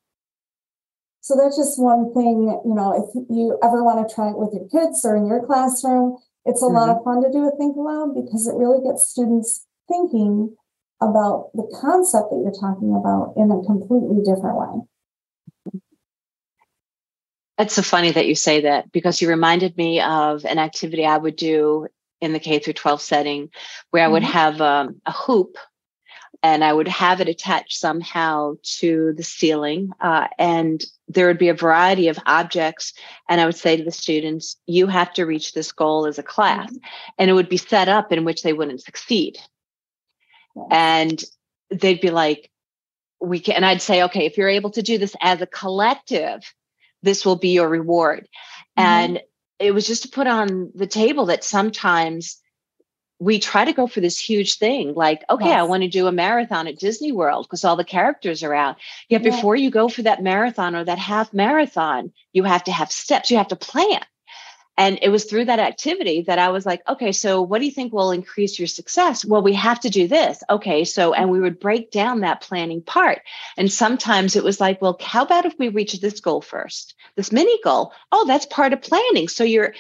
So 1.24 1.38
that's 1.38 1.56
just 1.56 1.80
one 1.80 2.14
thing, 2.14 2.52
you 2.66 2.76
know, 2.76 2.92
if 2.92 3.16
you 3.30 3.58
ever 3.64 3.82
want 3.82 4.06
to 4.06 4.14
try 4.14 4.28
it 4.28 4.38
with 4.38 4.52
your 4.52 4.68
kids 4.68 5.06
or 5.06 5.16
in 5.16 5.26
your 5.26 5.46
classroom, 5.46 6.18
it's 6.44 6.62
a 6.62 6.66
mm-hmm. 6.66 6.76
lot 6.76 6.90
of 6.90 7.02
fun 7.06 7.24
to 7.24 7.32
do 7.32 7.48
a 7.48 7.52
think 7.56 7.78
aloud 7.78 8.14
because 8.14 8.46
it 8.46 8.56
really 8.56 8.84
gets 8.84 9.10
students 9.10 9.66
thinking 9.88 10.54
about 11.02 11.52
the 11.54 11.64
concept 11.80 12.28
that 12.30 12.42
you're 12.44 12.52
talking 12.52 12.94
about 12.94 13.36
in 13.38 13.50
a 13.52 13.64
completely 13.64 14.20
different 14.20 14.60
way. 14.60 15.82
It's 17.58 17.76
so 17.76 17.84
funny 17.84 18.12
that 18.12 18.28
you 18.28 18.36
say 18.36 18.60
that 18.60 18.92
because 18.92 19.22
you 19.22 19.30
reminded 19.30 19.78
me 19.78 20.02
of 20.02 20.44
an 20.44 20.60
activity 20.60 21.06
I 21.06 21.16
would 21.16 21.38
do 21.38 21.88
in 22.20 22.34
the 22.34 22.40
K 22.40 22.60
through 22.60 22.74
12 22.74 23.02
setting 23.02 23.50
where 23.92 24.04
I 24.04 24.10
would 24.10 24.24
mm-hmm. 24.24 24.32
have 24.34 24.60
um, 24.60 25.02
a 25.06 25.14
hoop 25.14 25.56
and 26.44 26.62
I 26.64 26.74
would 26.74 26.90
have 26.90 27.22
it 27.22 27.30
attached 27.30 27.80
somehow 27.80 28.56
to 28.80 29.14
the 29.16 29.24
ceiling. 29.24 29.92
Uh, 30.02 30.28
and 30.38 30.84
there 31.14 31.28
would 31.28 31.38
be 31.38 31.50
a 31.50 31.54
variety 31.54 32.08
of 32.08 32.20
objects. 32.26 32.94
And 33.30 33.40
I 33.40 33.46
would 33.46 33.56
say 33.56 33.78
to 33.78 33.84
the 33.84 33.92
students, 33.92 34.58
you 34.66 34.88
have 34.88 35.14
to 35.14 35.26
reach 35.26 35.54
this 35.54 35.72
goal 35.72 36.06
as 36.06 36.20
a 36.20 36.24
class. 36.24 36.70
Mm-hmm. 36.70 37.14
And 37.18 37.30
it 37.30 37.34
would 37.34 37.50
be 37.50 37.58
set 37.58 37.90
up 37.90 38.12
in 38.12 38.26
which 38.26 38.44
they 38.44 38.54
wouldn't 38.54 38.82
succeed. 38.82 39.38
And 40.70 41.24
they'd 41.70 42.02
be 42.02 42.12
like, 42.12 42.50
we 43.20 43.40
can, 43.40 43.56
and 43.56 43.66
I'd 43.66 43.82
say, 43.82 44.04
okay, 44.04 44.26
if 44.26 44.38
you're 44.38 44.50
able 44.50 44.72
to 44.72 44.82
do 44.82 44.98
this 44.98 45.16
as 45.22 45.42
a 45.42 45.48
collective, 45.48 46.42
this 47.02 47.26
will 47.26 47.38
be 47.38 47.50
your 47.50 47.70
reward. 47.70 48.28
Mm-hmm. 48.78 48.82
And 48.82 49.22
it 49.60 49.74
was 49.74 49.88
just 49.88 50.04
to 50.04 50.10
put 50.10 50.28
on 50.28 50.72
the 50.76 50.88
table 50.88 51.28
that 51.28 51.44
sometimes 51.44 52.38
we 53.24 53.40
try 53.40 53.64
to 53.64 53.74
go 53.74 53.88
for 53.88 54.02
this 54.02 54.20
huge 54.20 54.56
thing 54.56 54.94
like 54.94 55.24
okay 55.30 55.46
yes. 55.46 55.60
i 55.60 55.64
want 55.64 55.84
to 55.84 55.90
do 55.90 56.08
a 56.08 56.12
marathon 56.12 56.68
at 56.68 56.78
disney 56.78 57.12
world 57.12 57.46
because 57.46 57.64
all 57.64 57.76
the 57.76 57.84
characters 57.84 58.44
are 58.44 58.54
out. 58.54 58.78
Yet 59.10 59.24
yes. 59.24 59.36
before 59.36 59.56
you 59.56 59.70
go 59.70 59.88
for 59.88 60.02
that 60.04 60.22
marathon 60.22 60.76
or 60.76 60.84
that 60.84 60.98
half 60.98 61.34
marathon 61.34 62.12
you 62.34 62.44
have 62.44 62.66
to 62.66 62.72
have 62.72 62.92
steps 62.92 63.32
you 63.32 63.38
have 63.38 63.50
to 63.50 63.56
plan. 63.56 64.02
And 64.76 64.98
it 65.04 65.10
was 65.10 65.26
through 65.26 65.46
that 65.46 65.60
activity 65.60 66.24
that 66.24 66.40
i 66.40 66.50
was 66.50 66.66
like 66.66 66.82
okay 66.88 67.12
so 67.12 67.42
what 67.42 67.60
do 67.60 67.66
you 67.66 67.72
think 67.72 67.94
will 67.94 68.12
increase 68.12 68.58
your 68.60 68.68
success? 68.68 69.24
Well 69.24 69.44
we 69.44 69.54
have 69.54 69.80
to 69.82 69.90
do 69.90 70.08
this. 70.08 70.44
Okay 70.50 70.84
so 70.84 71.14
and 71.14 71.30
we 71.30 71.40
would 71.40 71.60
break 71.60 71.92
down 71.92 72.22
that 72.22 72.42
planning 72.42 72.82
part. 72.82 73.20
And 73.58 73.72
sometimes 73.72 74.36
it 74.36 74.44
was 74.44 74.60
like 74.60 74.82
well 74.82 74.98
how 75.00 75.24
about 75.24 75.46
if 75.46 75.56
we 75.60 75.70
reach 75.70 75.94
this 75.94 76.20
goal 76.20 76.42
first? 76.42 76.96
This 77.16 77.32
mini 77.32 77.60
goal 77.64 77.94
oh 78.12 78.26
that's 78.26 78.48
part 78.48 78.74
of 78.74 78.82
planning. 78.82 79.28
So 79.28 79.44
you're 79.44 79.74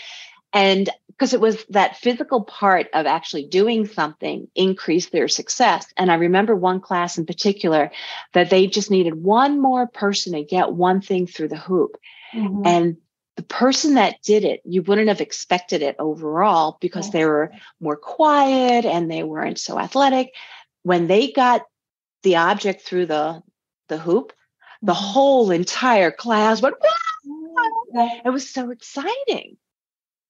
and 0.53 0.89
because 1.07 1.33
it 1.33 1.41
was 1.41 1.63
that 1.69 1.97
physical 1.97 2.43
part 2.43 2.87
of 2.93 3.05
actually 3.05 3.45
doing 3.45 3.85
something 3.85 4.47
increased 4.55 5.11
their 5.11 5.27
success. 5.27 5.85
And 5.95 6.11
I 6.11 6.15
remember 6.15 6.55
one 6.55 6.81
class 6.81 7.17
in 7.17 7.25
particular 7.25 7.91
that 8.33 8.49
they 8.49 8.67
just 8.67 8.89
needed 8.89 9.15
one 9.15 9.61
more 9.61 9.87
person 9.87 10.33
to 10.33 10.43
get 10.43 10.73
one 10.73 11.01
thing 11.01 11.27
through 11.27 11.49
the 11.49 11.57
hoop. 11.57 11.97
Mm-hmm. 12.33 12.61
And 12.65 12.97
the 13.35 13.43
person 13.43 13.95
that 13.95 14.21
did 14.21 14.43
it, 14.43 14.61
you 14.65 14.81
wouldn't 14.81 15.07
have 15.07 15.21
expected 15.21 15.81
it 15.81 15.95
overall 15.99 16.77
because 16.81 17.11
they 17.11 17.25
were 17.25 17.51
more 17.79 17.95
quiet 17.95 18.85
and 18.85 19.09
they 19.09 19.23
weren't 19.23 19.59
so 19.59 19.79
athletic. 19.79 20.33
When 20.83 21.07
they 21.07 21.31
got 21.31 21.63
the 22.23 22.37
object 22.37 22.81
through 22.81 23.07
the 23.07 23.41
the 23.87 23.97
hoop, 23.97 24.33
the 24.81 24.93
mm-hmm. 24.93 25.03
whole 25.03 25.51
entire 25.51 26.11
class 26.11 26.61
went. 26.61 26.75
It 28.25 28.29
was 28.29 28.49
so 28.49 28.71
exciting. 28.71 29.57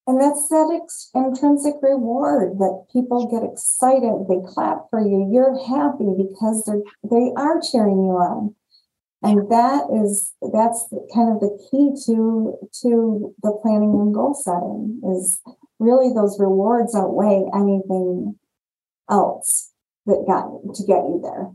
And 0.05 0.19
that's 0.19 0.49
that 0.49 0.79
ex- 0.83 1.09
intrinsic 1.15 1.75
reward 1.81 2.59
that 2.59 2.85
people 2.91 3.31
get 3.31 3.49
excited. 3.49 4.25
They 4.27 4.45
clap 4.45 4.89
for 4.89 4.99
you. 4.99 5.29
You're 5.31 5.55
happy 5.65 6.11
because 6.17 6.65
they're 6.65 6.83
they 7.09 7.31
are 7.37 7.61
cheering 7.61 8.03
you 8.03 8.11
on, 8.11 8.53
and 9.21 9.49
that 9.49 9.87
is 9.95 10.33
that's 10.51 10.85
kind 11.13 11.31
of 11.31 11.39
the 11.39 11.57
key 11.71 11.95
to 12.05 12.57
to 12.81 13.33
the 13.43 13.57
planning 13.61 13.95
and 13.95 14.13
goal 14.13 14.33
setting 14.33 14.99
is 15.15 15.39
really 15.79 16.13
those 16.13 16.37
rewards 16.37 16.93
outweigh 16.95 17.45
anything 17.55 18.35
else 19.09 19.71
that 20.05 20.25
got 20.27 20.51
to 20.75 20.83
get 20.85 21.03
you 21.07 21.21
there. 21.23 21.51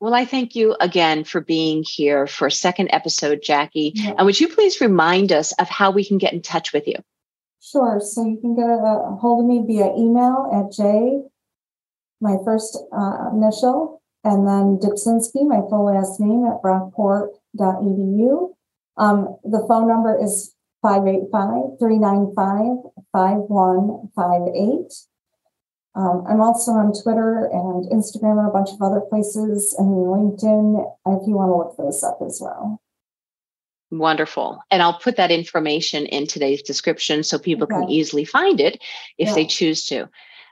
Well, 0.00 0.14
I 0.14 0.24
thank 0.24 0.54
you 0.54 0.76
again 0.80 1.24
for 1.24 1.40
being 1.40 1.82
here 1.84 2.26
for 2.26 2.46
a 2.46 2.52
second 2.52 2.88
episode, 2.92 3.40
Jackie. 3.42 3.92
Yeah. 3.94 4.14
And 4.16 4.26
would 4.26 4.38
you 4.38 4.48
please 4.48 4.80
remind 4.80 5.32
us 5.32 5.52
of 5.52 5.68
how 5.68 5.90
we 5.90 6.04
can 6.04 6.18
get 6.18 6.32
in 6.32 6.40
touch 6.40 6.72
with 6.72 6.86
you? 6.86 6.94
Sure. 7.60 8.00
So 8.00 8.24
you 8.24 8.38
can 8.40 8.54
get 8.54 8.66
a, 8.66 8.74
a 8.74 9.16
hold 9.20 9.44
of 9.44 9.48
me 9.48 9.64
via 9.66 9.92
email 9.96 10.48
at 10.54 10.72
J, 10.72 11.22
my 12.20 12.36
first 12.44 12.78
uh, 12.96 13.30
initial, 13.34 14.00
and 14.22 14.46
then 14.46 14.78
Dipzinski, 14.78 15.46
my 15.46 15.60
full 15.68 15.86
last 15.86 16.20
name 16.20 16.46
at 16.46 16.62
brockport.edu. 16.62 18.54
Um, 18.96 19.36
the 19.44 19.64
phone 19.68 19.88
number 19.88 20.16
is 20.20 20.54
585 20.82 21.78
395 21.78 22.92
5158. 23.12 24.92
Um, 25.98 26.24
I'm 26.28 26.40
also 26.40 26.70
on 26.70 26.92
Twitter 26.92 27.50
and 27.52 27.90
Instagram 27.90 28.38
and 28.38 28.46
a 28.46 28.52
bunch 28.52 28.70
of 28.70 28.80
other 28.80 29.00
places 29.00 29.74
and 29.78 29.88
LinkedIn 29.88 30.78
if 31.06 31.26
you 31.26 31.34
want 31.34 31.50
to 31.50 31.56
look 31.56 31.76
those 31.76 32.04
up 32.04 32.20
as 32.24 32.38
well. 32.40 32.80
Wonderful. 33.90 34.60
And 34.70 34.80
I'll 34.80 35.00
put 35.00 35.16
that 35.16 35.32
information 35.32 36.06
in 36.06 36.28
today's 36.28 36.62
description 36.62 37.24
so 37.24 37.36
people 37.36 37.64
okay. 37.64 37.80
can 37.80 37.90
easily 37.90 38.24
find 38.24 38.60
it 38.60 38.80
if 39.16 39.28
yeah. 39.28 39.34
they 39.34 39.46
choose 39.46 39.86
to. 39.86 40.08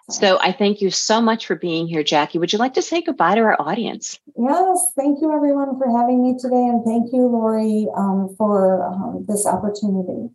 So 0.08 0.38
I 0.40 0.52
thank 0.52 0.80
you 0.80 0.90
so 0.90 1.20
much 1.20 1.46
for 1.46 1.56
being 1.56 1.86
here, 1.86 2.02
Jackie. 2.02 2.38
Would 2.38 2.52
you 2.52 2.58
like 2.58 2.74
to 2.74 2.82
say 2.82 3.02
goodbye 3.02 3.34
to 3.34 3.40
our 3.42 3.60
audience? 3.60 4.18
Yes, 4.36 4.92
thank 4.96 5.20
you 5.20 5.32
everyone 5.32 5.76
for 5.78 5.96
having 5.96 6.22
me 6.22 6.36
today, 6.38 6.54
and 6.54 6.84
thank 6.84 7.12
you, 7.12 7.26
Lori, 7.26 7.88
um, 7.96 8.32
for 8.38 8.84
um, 8.84 9.24
this 9.28 9.46
opportunity. 9.46 10.30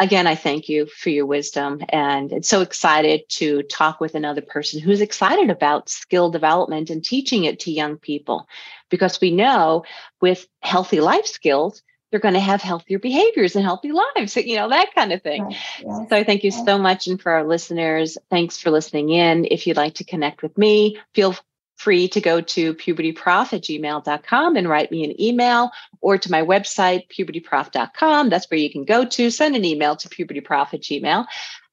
Again, 0.00 0.26
I 0.26 0.34
thank 0.34 0.70
you 0.70 0.86
for 0.86 1.10
your 1.10 1.26
wisdom, 1.26 1.82
and 1.90 2.32
it's 2.32 2.48
so 2.48 2.62
excited 2.62 3.28
to 3.28 3.62
talk 3.64 4.00
with 4.00 4.14
another 4.14 4.40
person 4.40 4.80
who's 4.80 5.02
excited 5.02 5.50
about 5.50 5.90
skill 5.90 6.30
development 6.30 6.88
and 6.88 7.04
teaching 7.04 7.44
it 7.44 7.60
to 7.60 7.70
young 7.70 7.98
people, 7.98 8.48
because 8.88 9.20
we 9.20 9.30
know 9.30 9.84
with 10.20 10.48
healthy 10.62 11.00
life 11.00 11.26
skills 11.26 11.82
they're 12.10 12.18
going 12.18 12.34
to 12.34 12.40
have 12.40 12.60
healthier 12.60 12.98
behaviors 12.98 13.54
and 13.54 13.64
healthy 13.64 13.92
lives, 13.92 14.36
you 14.36 14.56
know, 14.56 14.68
that 14.68 14.92
kind 14.94 15.12
of 15.12 15.22
thing. 15.22 15.44
Right. 15.44 15.56
Yes. 15.78 16.08
So 16.08 16.24
thank 16.24 16.42
you 16.42 16.50
so 16.50 16.76
much. 16.76 17.06
And 17.06 17.22
for 17.22 17.30
our 17.30 17.46
listeners, 17.46 18.18
thanks 18.30 18.58
for 18.58 18.70
listening 18.70 19.10
in. 19.10 19.46
If 19.48 19.66
you'd 19.66 19.76
like 19.76 19.94
to 19.96 20.04
connect 20.04 20.42
with 20.42 20.58
me, 20.58 20.98
feel 21.14 21.36
free 21.80 22.08
to 22.08 22.20
go 22.20 22.42
to 22.42 22.74
pubertyprof 22.74 23.54
at 23.54 23.62
gmail.com 23.62 24.56
and 24.56 24.68
write 24.68 24.90
me 24.90 25.02
an 25.02 25.18
email 25.20 25.70
or 26.02 26.18
to 26.18 26.30
my 26.30 26.42
website, 26.42 27.08
pubertyprof.com. 27.08 28.28
That's 28.28 28.50
where 28.50 28.60
you 28.60 28.70
can 28.70 28.84
go 28.84 29.06
to 29.06 29.30
send 29.30 29.56
an 29.56 29.64
email 29.64 29.96
to 29.96 30.08
pubertyprof 30.08 30.74
at 30.74 30.82
gmail. 30.82 31.24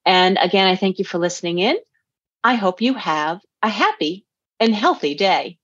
And 0.06 0.38
again, 0.42 0.68
I 0.68 0.78
thank 0.78 0.98
you 0.98 1.06
for 1.06 1.18
listening 1.18 1.60
in. 1.60 1.78
I 2.42 2.56
hope 2.56 2.82
you 2.82 2.94
have 2.94 3.42
a 3.62 3.68
happy 3.68 4.26
and 4.62 4.74
healthy 4.74 5.14
day. 5.14 5.58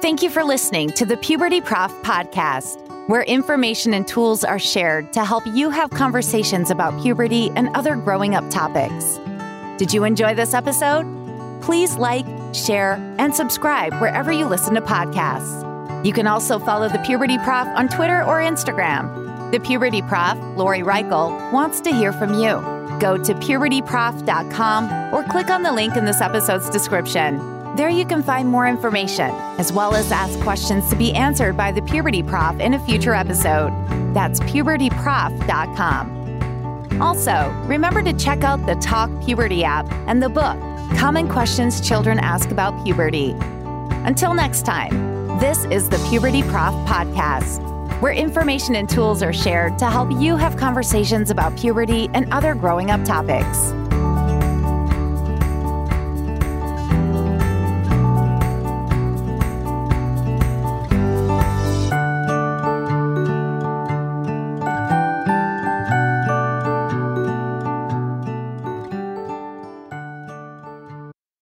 Thank 0.00 0.22
you 0.22 0.30
for 0.30 0.44
listening 0.44 0.90
to 0.90 1.04
the 1.04 1.16
Puberty 1.16 1.60
Prof 1.60 1.92
podcast, 2.02 3.08
where 3.08 3.22
information 3.22 3.94
and 3.94 4.06
tools 4.06 4.44
are 4.44 4.58
shared 4.58 5.12
to 5.14 5.24
help 5.24 5.44
you 5.48 5.70
have 5.70 5.90
conversations 5.90 6.70
about 6.70 7.00
puberty 7.02 7.50
and 7.56 7.68
other 7.76 7.96
growing 7.96 8.36
up 8.36 8.48
topics. 8.50 9.18
Did 9.82 9.92
you 9.92 10.04
enjoy 10.04 10.36
this 10.36 10.54
episode? 10.54 11.04
Please 11.60 11.96
like, 11.96 12.24
share, 12.54 12.92
and 13.18 13.34
subscribe 13.34 13.92
wherever 13.94 14.30
you 14.30 14.46
listen 14.46 14.74
to 14.74 14.80
podcasts. 14.80 16.06
You 16.06 16.12
can 16.12 16.28
also 16.28 16.60
follow 16.60 16.88
the 16.88 17.00
Puberty 17.00 17.36
Prof 17.38 17.66
on 17.66 17.88
Twitter 17.88 18.22
or 18.22 18.38
Instagram. 18.38 19.50
The 19.50 19.58
Puberty 19.58 20.00
Prof, 20.02 20.38
Lori 20.56 20.82
Reichel, 20.82 21.52
wants 21.52 21.80
to 21.80 21.90
hear 21.90 22.12
from 22.12 22.34
you. 22.34 22.60
Go 23.00 23.18
to 23.24 23.34
pubertyprof.com 23.34 25.12
or 25.12 25.24
click 25.24 25.50
on 25.50 25.64
the 25.64 25.72
link 25.72 25.96
in 25.96 26.04
this 26.04 26.20
episode's 26.20 26.70
description. 26.70 27.40
There 27.74 27.90
you 27.90 28.06
can 28.06 28.22
find 28.22 28.48
more 28.48 28.68
information, 28.68 29.32
as 29.58 29.72
well 29.72 29.96
as 29.96 30.12
ask 30.12 30.38
questions 30.42 30.88
to 30.90 30.96
be 30.96 31.12
answered 31.12 31.56
by 31.56 31.72
the 31.72 31.82
Puberty 31.82 32.22
Prof 32.22 32.60
in 32.60 32.74
a 32.74 32.86
future 32.86 33.14
episode. 33.14 33.72
That's 34.14 34.38
pubertyprof.com. 34.38 36.21
Also, 37.00 37.50
remember 37.66 38.02
to 38.02 38.12
check 38.12 38.44
out 38.44 38.64
the 38.66 38.74
Talk 38.76 39.10
Puberty 39.24 39.64
app 39.64 39.90
and 40.06 40.22
the 40.22 40.28
book, 40.28 40.58
Common 40.98 41.28
Questions 41.28 41.80
Children 41.80 42.18
Ask 42.18 42.50
About 42.50 42.84
Puberty. 42.84 43.34
Until 44.04 44.34
next 44.34 44.66
time, 44.66 45.12
this 45.38 45.64
is 45.66 45.88
the 45.88 45.98
Puberty 46.10 46.42
Prof 46.42 46.74
Podcast, 46.86 47.60
where 48.00 48.12
information 48.12 48.76
and 48.76 48.88
tools 48.88 49.22
are 49.22 49.32
shared 49.32 49.78
to 49.78 49.86
help 49.86 50.10
you 50.20 50.36
have 50.36 50.56
conversations 50.56 51.30
about 51.30 51.56
puberty 51.56 52.08
and 52.14 52.32
other 52.32 52.54
growing 52.54 52.90
up 52.90 53.04
topics. 53.04 53.72